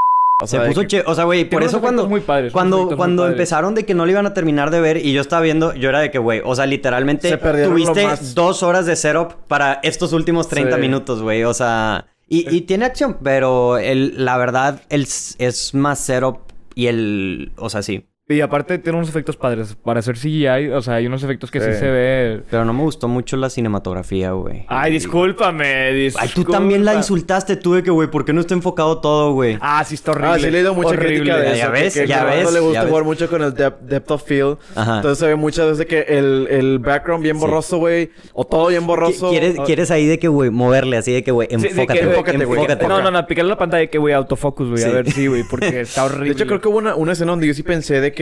O 0.43 0.47
Se 0.47 0.57
sea, 0.57 0.67
puso 0.67 0.81
que- 0.81 0.87
che... 0.87 1.03
O 1.07 1.15
sea, 1.15 1.25
güey, 1.25 1.45
por 1.49 1.63
eso 1.63 1.81
cuando... 1.83 2.09
muy 2.09 2.21
padres, 2.21 2.51
Cuando, 2.53 2.87
muy 2.87 2.97
cuando 2.97 3.29
empezaron 3.29 3.75
de 3.75 3.85
que 3.85 3.93
no 3.95 4.07
lo 4.07 4.11
iban 4.13 4.25
a 4.27 4.33
terminar 4.33 4.71
de 4.71 4.81
ver 4.81 4.97
y 4.97 5.13
yo 5.13 5.21
estaba 5.21 5.43
viendo, 5.43 5.75
yo 5.75 5.91
era 5.91 6.01
de 6.01 6.11
que, 6.11 6.19
güey, 6.19 6.41
o 6.45 6.55
sea, 6.57 6.65
literalmente 6.65 7.29
Se 7.29 7.37
tuviste 7.37 8.05
más- 8.07 8.35
dos 8.35 8.63
horas 8.63 8.87
de 8.87 8.97
setup 8.97 9.35
para 9.49 9.81
estos 9.83 10.15
últimos 10.15 10.49
30 10.49 10.77
Sí. 10.77 10.81
minutos, 10.81 11.21
güey. 11.23 11.45
O 11.45 11.53
sea, 11.53 12.07
y, 12.33 12.49
y 12.49 12.61
tiene 12.61 12.85
acción, 12.85 13.19
pero 13.25 13.77
el, 13.77 14.25
la 14.25 14.39
verdad 14.39 14.83
el, 14.89 15.03
es 15.03 15.75
más 15.75 15.99
setup 15.99 16.39
y 16.77 16.87
el, 16.87 17.53
o 17.57 17.69
sea, 17.69 17.83
sí. 17.83 18.10
Y 18.31 18.41
aparte 18.43 18.79
tiene 18.79 18.97
unos 18.97 19.09
efectos 19.09 19.37
padres. 19.37 19.77
Para 19.83 19.99
hacer 20.01 20.17
CGI, 20.17 20.69
o 20.71 20.81
sea, 20.83 20.95
hay 20.95 21.07
unos 21.07 21.23
efectos 21.25 21.51
que 21.51 21.59
sí, 21.61 21.67
Sí. 21.73 21.79
se 21.81 21.91
ve... 21.91 22.43
Pero 22.49 22.65
no 22.65 22.73
me 22.73 22.83
gustó 22.83 23.09
mucho 23.09 23.37
la 23.37 23.51
cinematografía, 23.51 24.31
güey. 24.33 24.65
Ay, 24.69 24.93
discúlpame, 24.93 26.11
Ay, 26.17 26.31
tú 26.35 26.45
también 26.45 26.85
la 26.85 26.95
insultaste, 26.95 27.57
tú 27.57 27.75
de 27.75 27.83
que, 27.83 27.91
güey, 27.91 28.09
¿por 28.09 28.25
qué 28.25 28.33
no 28.33 28.41
está 28.41 28.55
enfocado 28.55 29.01
todo, 29.01 29.33
güey? 29.33 29.59
Ah, 29.61 29.83
sí, 29.85 29.97
está 29.97 30.13
horrible. 30.13 30.31
Ah, 30.31 30.39
sí 30.39 30.47
he 30.47 30.51
leído 30.51 30.75
mucha 30.75 30.91
Horrible. 30.91 31.09
crítica 31.17 31.37
de 31.39 31.57
Ya 31.59 31.69
ves, 31.71 31.95
ya 31.95 32.25
ves, 32.25 32.47
le 32.53 32.55
ya 32.55 32.61
gusta 32.61 32.81
ves. 32.83 32.89
jugar 32.91 33.05
mucho 33.05 33.29
con 33.29 33.43
el 33.43 33.53
depth, 33.55 33.81
depth 33.83 34.11
of 34.13 34.23
field. 34.25 34.59
Ajá. 34.77 34.97
Entonces 34.97 35.19
se 35.19 35.27
ve 35.27 35.35
muchas 35.37 35.67
veces 35.71 35.87
que 35.87 36.01
el, 36.17 36.47
el 36.51 36.79
background 36.79 37.23
bien 37.25 37.37
Sí. 37.37 37.41
borroso, 37.41 37.79
güey. 37.79 38.11
O 38.33 38.45
todo 38.45 38.69
bien 38.69 38.87
borroso. 38.87 39.31
¿Quieres, 39.31 39.59
o- 39.59 39.65
quieres 39.65 39.91
ahí 39.91 40.07
de 40.07 40.19
que, 40.21 40.29
güey, 40.29 40.51
moverle 40.51 40.97
así 40.99 41.13
de 41.13 41.25
que, 41.25 41.31
güey, 41.33 41.49
Sí, 41.51 41.57
de 41.57 41.63
que- 41.63 41.69
enfócate, 41.71 42.05
güey, 42.05 42.61
enfócate, 42.61 42.85
güey. 42.85 42.89
No, 42.89 43.03
no, 43.03 43.11
no, 43.11 43.27
picarle 43.27 43.51
la 43.51 43.59
pantalla 43.59 43.87
que, 43.89 43.99
güey, 43.99 44.15
autofocus, 44.15 44.69
güey. 44.71 44.83
A 44.85 44.87
Sí. 44.89 44.93
ver, 44.93 45.11
sí, 45.11 45.27
güey, 45.27 45.43
porque 45.51 45.81
está 45.81 46.05
horrible. 46.05 46.27
De 46.27 46.33
hecho, 46.33 46.47
creo 46.47 46.61
que 46.61 46.69
hubo 46.69 46.79
una, 46.79 46.95
una 46.95 47.13
escena 47.13 47.33
donde 47.33 47.47
yo 47.49 47.55
sí 47.55 47.63
pensé 47.63 48.01
de 48.01 48.13
que... 48.13 48.20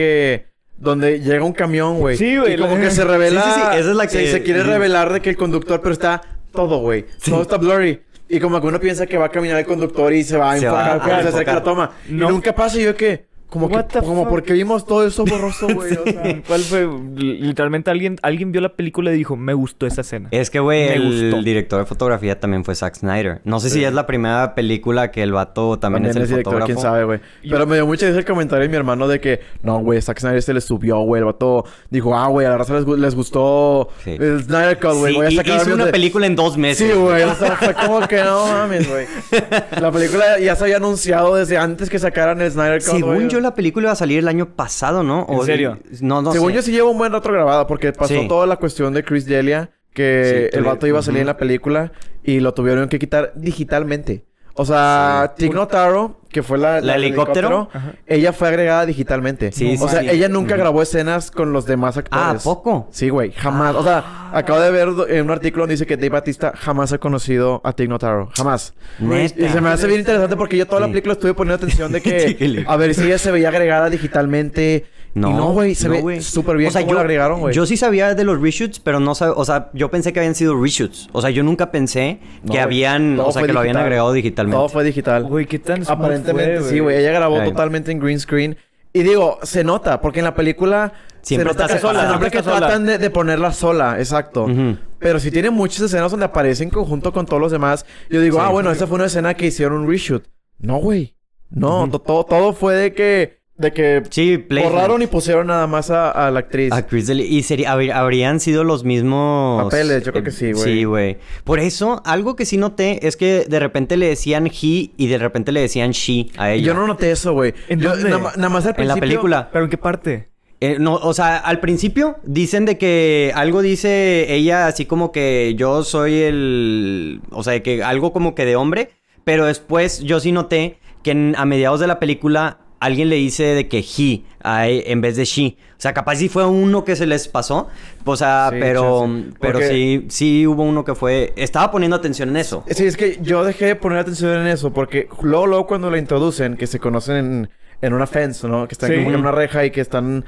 Donde 0.77 1.19
llega 1.19 1.43
un 1.43 1.51
camión, 1.53 1.99
güey. 1.99 2.15
Sí, 2.15 2.37
güey, 2.37 2.53
Y 2.53 2.57
como 2.57 2.77
que 2.77 2.89
se 2.91 3.03
revela... 3.03 3.41
Sí, 3.43 3.49
sí, 3.53 3.59
sí, 3.59 3.77
esa 3.79 3.89
es 3.89 3.95
la 3.95 4.07
se- 4.07 4.17
que- 4.19 4.31
Se, 4.31 4.43
quiere 4.43 4.61
sí. 4.61 4.67
revelar 4.67 5.11
de 5.11 5.21
que 5.21 5.29
el 5.29 5.35
conductor... 5.37 5.81
Pero 5.81 5.91
está 5.93 6.21
todo, 6.53 6.77
güey. 6.79 7.05
Todo 7.25 7.41
está 7.41 7.57
blurry. 7.57 8.01
Y 8.29 8.39
como 8.39 8.61
que 8.61 8.67
uno 8.67 8.79
piensa 8.79 9.05
que 9.05 9.17
va 9.17 9.25
a 9.25 9.29
caminar 9.29 9.57
el 9.59 9.65
conductor 9.65 10.13
y 10.13 10.23
se 10.23 10.37
va 10.37 10.51
a 10.51 10.57
Se 10.57 10.65
enfocar, 10.65 10.99
va 11.01 11.05
que 11.05 11.11
a 11.11 11.21
se 11.23 11.27
acerca 11.29 11.55
la 11.55 11.63
toma. 11.63 11.91
No. 12.07 12.29
Y 12.29 12.31
nunca 12.31 12.53
pasa 12.55 12.79
y 12.79 12.83
yo 12.83 12.95
que... 12.95 13.25
Como 13.49 13.65
What 13.67 13.85
que... 13.87 13.99
Como 13.99 14.29
porque 14.29 14.53
vimos 14.53 14.85
todo 14.85 15.05
eso 15.07 15.25
borroso, 15.25 15.67
güey. 15.73 15.93
O 15.93 16.03
sea... 16.03 16.41
¿Cuál 16.47 16.61
fue? 16.61 16.87
Literalmente 17.15 17.89
alguien, 17.91 18.17
alguien 18.21 18.51
vio 18.51 18.61
la 18.61 18.69
película 18.69 19.11
y 19.11 19.17
dijo, 19.17 19.35
me 19.35 19.53
gustó 19.53 19.87
esa 19.87 20.01
escena. 20.01 20.29
Es 20.31 20.49
que, 20.49 20.59
güey, 20.59 20.89
el 20.89 21.29
gustó. 21.31 21.43
director 21.43 21.79
de 21.79 21.85
fotografía 21.85 22.39
también 22.39 22.63
fue 22.63 22.75
Zack 22.75 22.95
Snyder. 22.95 23.41
No 23.43 23.59
sé 23.59 23.69
si 23.69 23.79
Sí. 23.79 23.85
es 23.85 23.93
la 23.93 24.05
primera 24.05 24.55
película 24.55 25.09
que 25.11 25.23
el 25.23 25.31
vato 25.31 25.79
también, 25.79 26.03
También 26.03 26.09
es 26.11 26.15
el 26.17 26.23
es 26.23 26.29
director, 26.29 26.53
fotógrafo. 26.53 26.65
quién 26.67 26.77
sabe, 26.81 27.03
güey. 27.05 27.19
Pero 27.49 27.65
me 27.65 27.75
dio 27.75 27.85
mucha 27.87 28.05
risa 28.07 28.19
el 28.19 28.25
comentario 28.25 28.63
de 28.63 28.69
mi 28.69 28.75
hermano 28.75 29.07
de 29.07 29.19
que, 29.19 29.39
no, 29.63 29.79
güey, 29.79 30.01
Zack 30.01 30.19
Snyder 30.19 30.41
se 30.43 30.53
le 30.53 30.61
subió, 30.61 30.99
güey. 30.99 31.19
El 31.21 31.25
vato 31.25 31.65
dijo, 31.89 32.15
ah, 32.15 32.27
güey, 32.27 32.45
a 32.45 32.49
la 32.51 32.57
raza 32.57 32.73
les, 32.79 32.85
les 32.87 33.15
gustó 33.15 33.89
Sí. 34.03 34.11
el 34.19 34.43
Snyder 34.43 34.77
Cut, 34.79 34.93
güey. 34.95 35.15
Sí, 35.31 35.39
hizo 35.43 35.73
una 35.73 35.85
de- 35.85 35.91
película 35.91 36.25
en 36.27 36.35
dos 36.35 36.57
meses. 36.57 36.87
Sí, 36.91 36.93
güey. 36.97 37.23
O 37.23 37.33
sea, 37.35 37.55
fue 37.55 37.73
como 37.73 38.07
que 38.07 38.17
no 38.23 38.45
mames, 38.47 38.87
güey. 38.89 39.05
La 39.81 39.91
película 39.91 40.39
ya 40.39 40.55
se 40.55 40.63
había 40.65 40.77
anunciado 40.77 41.35
desde 41.35 41.57
antes 41.57 41.89
que 41.89 41.97
sacaran 41.99 42.41
el 42.41 42.51
Snyder 42.51 42.81
Cut, 42.83 42.95
Según 42.95 43.29
yo, 43.29 43.38
la 43.41 43.53
película 43.55 43.85
iba 43.85 43.91
a 43.91 43.95
salir 43.95 44.19
el 44.19 44.27
año 44.27 44.55
pasado, 44.55 45.03
¿no? 45.03 45.25
¿En 45.29 45.41
serio? 45.43 45.79
No, 46.01 46.21
no 46.21 46.31
Según 46.31 46.49
sé. 46.51 46.55
yo 46.55 46.61
sí 46.61 46.71
lleva 46.71 46.89
un 46.89 46.97
buen 46.97 47.11
rato 47.11 47.31
grabada 47.31 47.67
porque 47.67 47.91
pasó 47.93 48.13
Sí. 48.13 48.27
toda 48.27 48.45
la 48.47 48.57
cuestión 48.57 48.93
de 48.93 49.03
Chris 49.03 49.25
Delia 49.25 49.71
que 49.93 50.49
Sí, 50.51 50.57
el 50.57 50.63
vato 50.63 50.85
iba 50.87 50.99
a 50.99 51.01
salir 51.01 51.21
en 51.21 51.27
la 51.27 51.37
película 51.37 51.91
y 52.23 52.39
lo 52.41 52.53
tuvieron 52.53 52.89
que 52.89 52.99
quitar 52.99 53.33
digitalmente. 53.35 54.25
O 54.61 54.65
sea, 54.65 55.35
Tig 55.37 55.53
Notaro, 55.53 56.19
que 56.29 56.43
fue 56.43 56.57
la, 56.57 56.81
¿La 56.81 56.95
helicóptero? 56.95 57.69
ella 58.05 58.33
fue 58.33 58.49
agregada 58.49 58.85
digitalmente. 58.85 59.53
Sí, 59.53 59.77
o 59.79 59.87
sí, 59.87 59.93
sea, 59.93 60.01
sí. 60.01 60.09
ella 60.09 60.27
nunca 60.27 60.57
grabó 60.57 60.81
escenas 60.81 61.31
con 61.31 61.53
los 61.53 61.65
demás 61.65 61.95
actores. 61.95 62.25
Ah, 62.25 62.31
¿a 62.31 62.39
poco? 62.39 62.89
Sí, 62.91 63.07
güey, 63.07 63.31
jamás. 63.31 63.73
O 63.75 63.83
sea, 63.83 64.29
acabo 64.33 64.59
de 64.59 64.69
ver 64.69 64.89
en 65.07 65.23
un 65.23 65.31
artículo 65.31 65.61
donde 65.63 65.75
dice 65.75 65.85
que 65.87 65.95
Dave 65.95 66.09
Batista 66.09 66.51
jamás 66.57 66.91
ha 66.91 66.97
conocido 66.97 67.61
a 67.63 67.71
Tig 67.71 67.87
Notaro. 67.87 68.29
Jamás. 68.35 68.73
Neta. 68.99 69.45
Y 69.45 69.47
se 69.47 69.61
me 69.61 69.69
hace 69.69 69.87
bien 69.87 70.01
interesante 70.01 70.35
porque 70.35 70.57
yo 70.57 70.65
toda 70.67 70.81
la 70.81 70.87
Sí. 70.87 70.91
película 70.91 71.13
estuve 71.13 71.33
poniendo 71.33 71.55
atención 71.55 71.91
de 71.93 72.01
que... 72.01 72.65
A 72.67 72.75
ver 72.75 72.93
si 72.95 73.05
ella 73.05 73.17
se 73.17 73.31
veía 73.31 73.47
agregada 73.47 73.89
digitalmente. 73.89 74.85
No, 75.13 75.29
Y 75.31 75.33
no, 75.33 75.53
güey. 75.53 75.75
Se 75.75 75.89
no, 75.89 76.03
ve 76.03 76.21
súper 76.21 76.57
bien 76.57 76.69
O 76.69 76.71
sea, 76.71 76.81
cómo 76.81 76.91
yo, 76.91 76.95
la 76.95 77.01
agregaron, 77.01 77.39
güey. 77.39 77.53
Yo 77.53 77.65
sí 77.65 77.77
sabía 77.77 78.13
de 78.13 78.23
los 78.23 78.39
reshoots, 78.39 78.79
pero 78.79 78.99
no 78.99 79.15
sabía... 79.15 79.33
O 79.35 79.43
sea, 79.45 79.69
yo 79.73 79.89
pensé 79.89 80.13
que 80.13 80.19
habían 80.19 80.35
sido 80.35 80.59
reshoots. 80.61 81.09
O 81.11 81.21
sea, 81.21 81.29
yo 81.31 81.43
nunca 81.43 81.71
pensé 81.71 82.19
No, 82.43 82.51
que 82.53 82.59
habían... 82.59 83.15
Todo 83.17 83.27
O 83.27 83.31
sea, 83.31 83.43
que 83.43 83.53
lo 83.53 83.59
habían 83.59 83.77
agregado 83.77 84.11
digitalmente. 84.13 84.55
Todo 84.57 84.69
fue 84.69 84.83
digital. 84.83 85.23
Güey, 85.23 85.45
qué 85.45 85.59
tan 85.59 85.83
Aparentemente 85.87 86.59
fue, 86.61 86.69
sí, 86.69 86.79
güey. 86.79 86.97
Ella 86.97 87.11
grabó 87.11 87.39
Ay. 87.39 87.49
totalmente 87.49 87.91
en 87.91 87.99
green 87.99 88.19
screen. 88.19 88.57
Y 88.93 89.03
digo, 89.03 89.39
se 89.43 89.63
nota, 89.63 90.01
porque 90.01 90.19
en 90.19 90.25
la 90.25 90.33
película 90.35 90.93
Siempre 91.21 91.51
se 91.53 91.59
nota 91.59 91.75
está 91.75 91.91
nota 91.93 92.07
Siempre 92.07 92.31
que 92.31 92.41
sola. 92.43 92.57
tratan 92.59 92.85
de, 92.85 92.97
de 92.97 93.09
ponerla 93.09 93.51
sola, 93.51 93.99
exacto. 93.99 94.45
Ujú. 94.45 94.77
Pero 94.99 95.19
si 95.19 95.31
tiene 95.31 95.49
muchas 95.49 95.81
escenas 95.81 96.11
donde 96.11 96.25
aparece 96.25 96.63
en 96.63 96.69
conjunto 96.69 97.13
con 97.13 97.25
todos 97.25 97.41
los 97.41 97.51
demás, 97.51 97.85
yo 98.09 98.19
digo, 98.21 98.37
Sí. 98.37 98.43
ah, 98.45 98.49
bueno, 98.49 98.71
esa 98.71 98.87
fue 98.87 98.95
una 98.95 99.05
escena 99.05 99.33
que 99.33 99.47
hicieron 99.47 99.81
un 99.81 99.89
reshoot. 99.89 100.25
No, 100.59 100.77
güey. 100.77 101.15
No, 101.49 101.89
todo 101.89 102.53
fue 102.53 102.75
de 102.75 102.93
que, 102.93 103.38
de 103.59 103.73
que 103.73 104.03
Sí, 104.09 104.37
borraron 104.49 105.01
y 105.01 105.07
pusieron 105.07 105.47
nada 105.47 105.67
más 105.67 105.91
a, 105.91 106.09
a 106.11 106.31
la 106.31 106.39
actriz. 106.39 106.71
A 106.71 106.87
Chris 106.87 107.07
D'Elia. 107.07 107.25
Y 107.25 107.43
sería, 107.43 107.75
habr- 107.75 107.91
habrían 107.93 108.39
sido 108.39 108.63
los 108.63 108.83
mismos... 108.83 109.65
Papeles, 109.65 110.03
yo 110.03 110.11
creo 110.13 110.23
que 110.23 110.31
sí, 110.31 110.53
güey. 110.53 110.63
Sí, 110.63 110.83
güey. 110.85 111.17
Por 111.43 111.59
eso, 111.59 112.01
algo 112.05 112.35
que 112.35 112.45
sí 112.45 112.57
noté 112.57 113.05
es 113.05 113.17
que 113.17 113.45
de 113.47 113.59
repente 113.59 113.97
le 113.97 114.07
decían 114.07 114.47
he 114.47 114.51
y 114.97 115.07
de 115.07 115.17
repente 115.17 115.51
le 115.51 115.59
decían 115.61 115.91
she 115.91 116.27
a 116.37 116.51
ella. 116.51 116.67
Yo 116.67 116.73
no 116.73 116.87
noté 116.87 117.11
eso, 117.11 117.33
güey. 117.33 117.53
Nada, 117.69 118.49
más 118.49 118.65
al 118.65 118.75
En 118.77 118.87
la 118.87 118.93
principio- 118.95 118.99
película. 119.01 119.49
¿Pero 119.51 119.65
en 119.65 119.69
qué 119.69 119.77
parte? 119.77 120.29
Eh, 120.61 120.77
no, 120.79 120.95
o 120.95 121.13
sea, 121.13 121.37
al 121.37 121.59
principio 121.59 122.17
dicen 122.23 122.65
de 122.65 122.77
que 122.77 123.31
algo 123.35 123.61
dice 123.61 124.33
ella 124.33 124.67
así 124.67 124.85
como 124.85 125.11
que 125.11 125.53
yo 125.57 125.83
soy 125.83 126.15
el... 126.21 127.21
O 127.31 127.43
sea, 127.43 127.61
que 127.61 127.83
algo 127.83 128.11
como 128.13 128.35
que 128.35 128.45
de 128.45 128.55
hombre. 128.55 128.91
Pero 129.25 129.45
después 129.45 129.99
yo 129.99 130.19
sí 130.19 130.31
noté 130.31 130.79
que 131.03 131.11
en- 131.11 131.35
a 131.37 131.45
mediados 131.45 131.79
de 131.79 131.87
la 131.87 131.99
película 131.99 132.57
alguien 132.79 133.09
le 133.09 133.15
dice 133.17 133.43
de 133.43 133.67
que 133.67 133.79
he 133.79 134.23
a 134.43 134.67
e- 134.69 134.91
en 134.91 135.01
vez 135.01 135.15
de 135.17 135.25
she. 135.25 135.57
O 135.77 135.81
sea, 135.81 135.93
capaz 135.93 136.15
sí 136.17 136.29
fue 136.29 136.45
uno 136.45 136.83
que 136.85 136.95
se 136.95 137.05
les 137.05 137.27
pasó. 137.27 137.67
O 138.05 138.15
sea, 138.15 138.49
Sí, 138.51 138.57
pero, 138.59 139.01
chance. 139.01 139.31
pero 139.39 139.53
Porque- 139.59 139.67
sí, 139.69 140.05
sí 140.09 140.47
hubo 140.47 140.63
uno 140.63 140.83
que 140.83 140.95
fue... 140.95 141.33
Estaba 141.35 141.71
poniendo 141.71 141.95
atención 141.97 142.29
en 142.29 142.37
eso. 142.37 142.63
Sí, 142.69 142.85
es 142.85 142.97
que 142.97 143.19
yo 143.21 143.43
dejé 143.43 143.65
de 143.67 143.75
poner 143.75 143.99
atención 143.99 144.41
en 144.41 144.47
eso 144.47 144.71
porque 144.73 145.07
luego, 145.21 145.47
luego 145.47 145.67
cuando 145.67 145.89
la 145.91 145.97
introducen, 145.97 146.55
que 146.57 146.67
se 146.67 146.79
conocen 146.79 147.15
en, 147.17 147.49
en 147.81 147.93
una 147.93 148.07
fence, 148.07 148.47
¿no? 148.47 148.67
Que 148.67 148.73
están 148.73 148.89
Sí. 148.91 148.95
como 148.97 149.09
en 149.09 149.15
una 149.17 149.31
reja 149.31 149.63
y 149.65 149.71
que 149.71 149.81
están... 149.81 150.25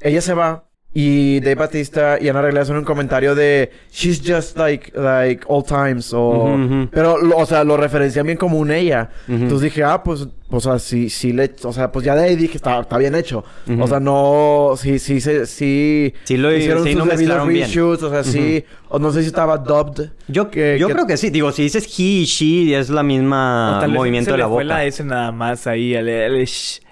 Ella 0.00 0.20
se 0.20 0.34
va 0.34 0.64
y 0.96 1.40
Dave 1.40 1.56
Batista 1.56 2.18
y 2.20 2.28
Ana 2.28 2.40
Regla 2.40 2.60
hacen 2.60 2.76
un 2.76 2.84
comentario 2.84 3.34
de 3.34 3.70
She's 3.92 4.22
just 4.24 4.56
like, 4.56 4.92
like 4.94 5.42
old 5.48 5.66
times 5.66 6.12
o... 6.14 6.44
Ujú, 6.44 6.64
ujú. 6.64 6.88
Pero, 6.92 7.18
lo- 7.20 7.36
o 7.36 7.44
sea, 7.46 7.64
lo 7.64 7.76
referencian 7.76 8.24
bien 8.26 8.38
como 8.38 8.58
un 8.58 8.70
ella. 8.70 9.10
Ujú. 9.26 9.36
Entonces 9.42 9.62
dije, 9.72 9.82
ah, 9.82 10.02
pues... 10.04 10.28
O 10.50 10.60
sea, 10.60 10.78
sí, 10.78 11.10
sí 11.10 11.32
le... 11.32 11.50
O 11.64 11.72
sea, 11.72 11.90
pues 11.90 12.04
ya 12.04 12.14
de 12.14 12.24
ahí 12.26 12.36
dije, 12.36 12.56
está, 12.56 12.78
está 12.78 12.96
bien 12.96 13.16
hecho. 13.16 13.42
O 13.80 13.88
sea, 13.88 13.98
no... 13.98 14.74
Sí, 14.76 15.00
sí, 15.00 15.20
sí... 15.20 15.44
Sí, 15.46 16.14
Sí 16.22 16.36
lo- 16.36 16.54
hicieron 16.56 16.84
sí 16.84 16.92
sus 16.92 17.04
lo 17.04 17.06
debidos 17.16 17.46
reshoots. 17.48 18.02
O 18.04 18.10
sea, 18.10 18.22
sí... 18.22 18.64
O 18.88 19.00
no 19.00 19.10
sé 19.10 19.22
si 19.22 19.26
estaba 19.26 19.58
dubbed. 19.58 20.10
Yo, 20.28 20.48
que- 20.48 20.78
yo 20.78 20.86
que- 20.86 20.92
creo 20.92 21.06
que 21.08 21.16
sí. 21.16 21.30
Digo, 21.30 21.50
si 21.50 21.62
dices 21.64 21.86
he 21.98 22.02
y 22.02 22.24
she 22.24 22.78
es 22.78 22.88
la 22.88 23.02
misma 23.02 23.78
O 23.78 23.80
tal 23.80 23.90
vez 23.90 23.98
movimiento 23.98 24.26
se 24.26 24.30
de 24.32 24.36
le 24.36 24.42
la 24.44 24.48
fue 24.48 24.62
boca. 24.62 24.74
la 24.76 24.84
S 24.84 25.02
nada 25.02 25.32
más 25.32 25.66
ahí. 25.66 25.92
El, 25.94 26.08
el- 26.08 26.42
sh-. 26.42 26.44
Es- 26.44 26.83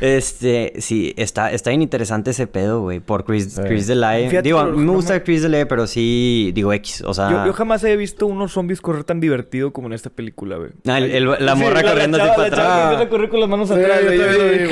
Este, 0.00 0.74
sí, 0.78 1.12
está, 1.16 1.50
está 1.52 1.70
bien 1.70 1.82
interesante 1.82 2.30
ese 2.30 2.46
pedo, 2.46 2.82
güey, 2.82 3.00
por 3.00 3.24
Chris, 3.24 3.52
Sí. 3.54 3.62
Chris 3.66 3.86
Delia. 3.86 4.28
Fíjate, 4.28 4.42
Digo, 4.42 4.64
mí 4.64 4.78
me 4.78 4.84
no 4.84 4.92
gusta 4.92 5.22
Chris 5.22 5.42
Delia, 5.42 5.66
pero 5.66 5.86
sí, 5.86 6.50
digo 6.54 6.72
X, 6.72 7.02
o 7.06 7.12
sea... 7.14 7.30
Yo, 7.30 7.46
yo 7.46 7.52
jamás 7.52 7.82
he 7.84 7.96
visto 7.96 8.26
unos 8.26 8.52
zombies 8.52 8.80
correr 8.80 9.04
tan 9.04 9.20
divertido 9.20 9.72
como 9.72 9.88
en 9.88 9.94
esta 9.94 10.10
película, 10.10 10.56
güey. 10.56 10.70
Ah, 10.86 10.98
el- 10.98 11.10
el- 11.10 11.26
la 11.44 11.54
Sí, 11.54 11.60
morra 11.62 11.82
corriendo 11.82 12.18
chava- 12.18 12.28
así 12.30 12.36
para 12.36 12.48
la 12.48 12.54
atrás. 12.56 12.82
empieza 12.84 13.02
a 13.04 13.08
correr 13.08 13.28
con 13.30 13.40
las 13.40 13.48
manos 13.48 13.68
Sí, 13.68 13.74
atrás, 13.74 14.00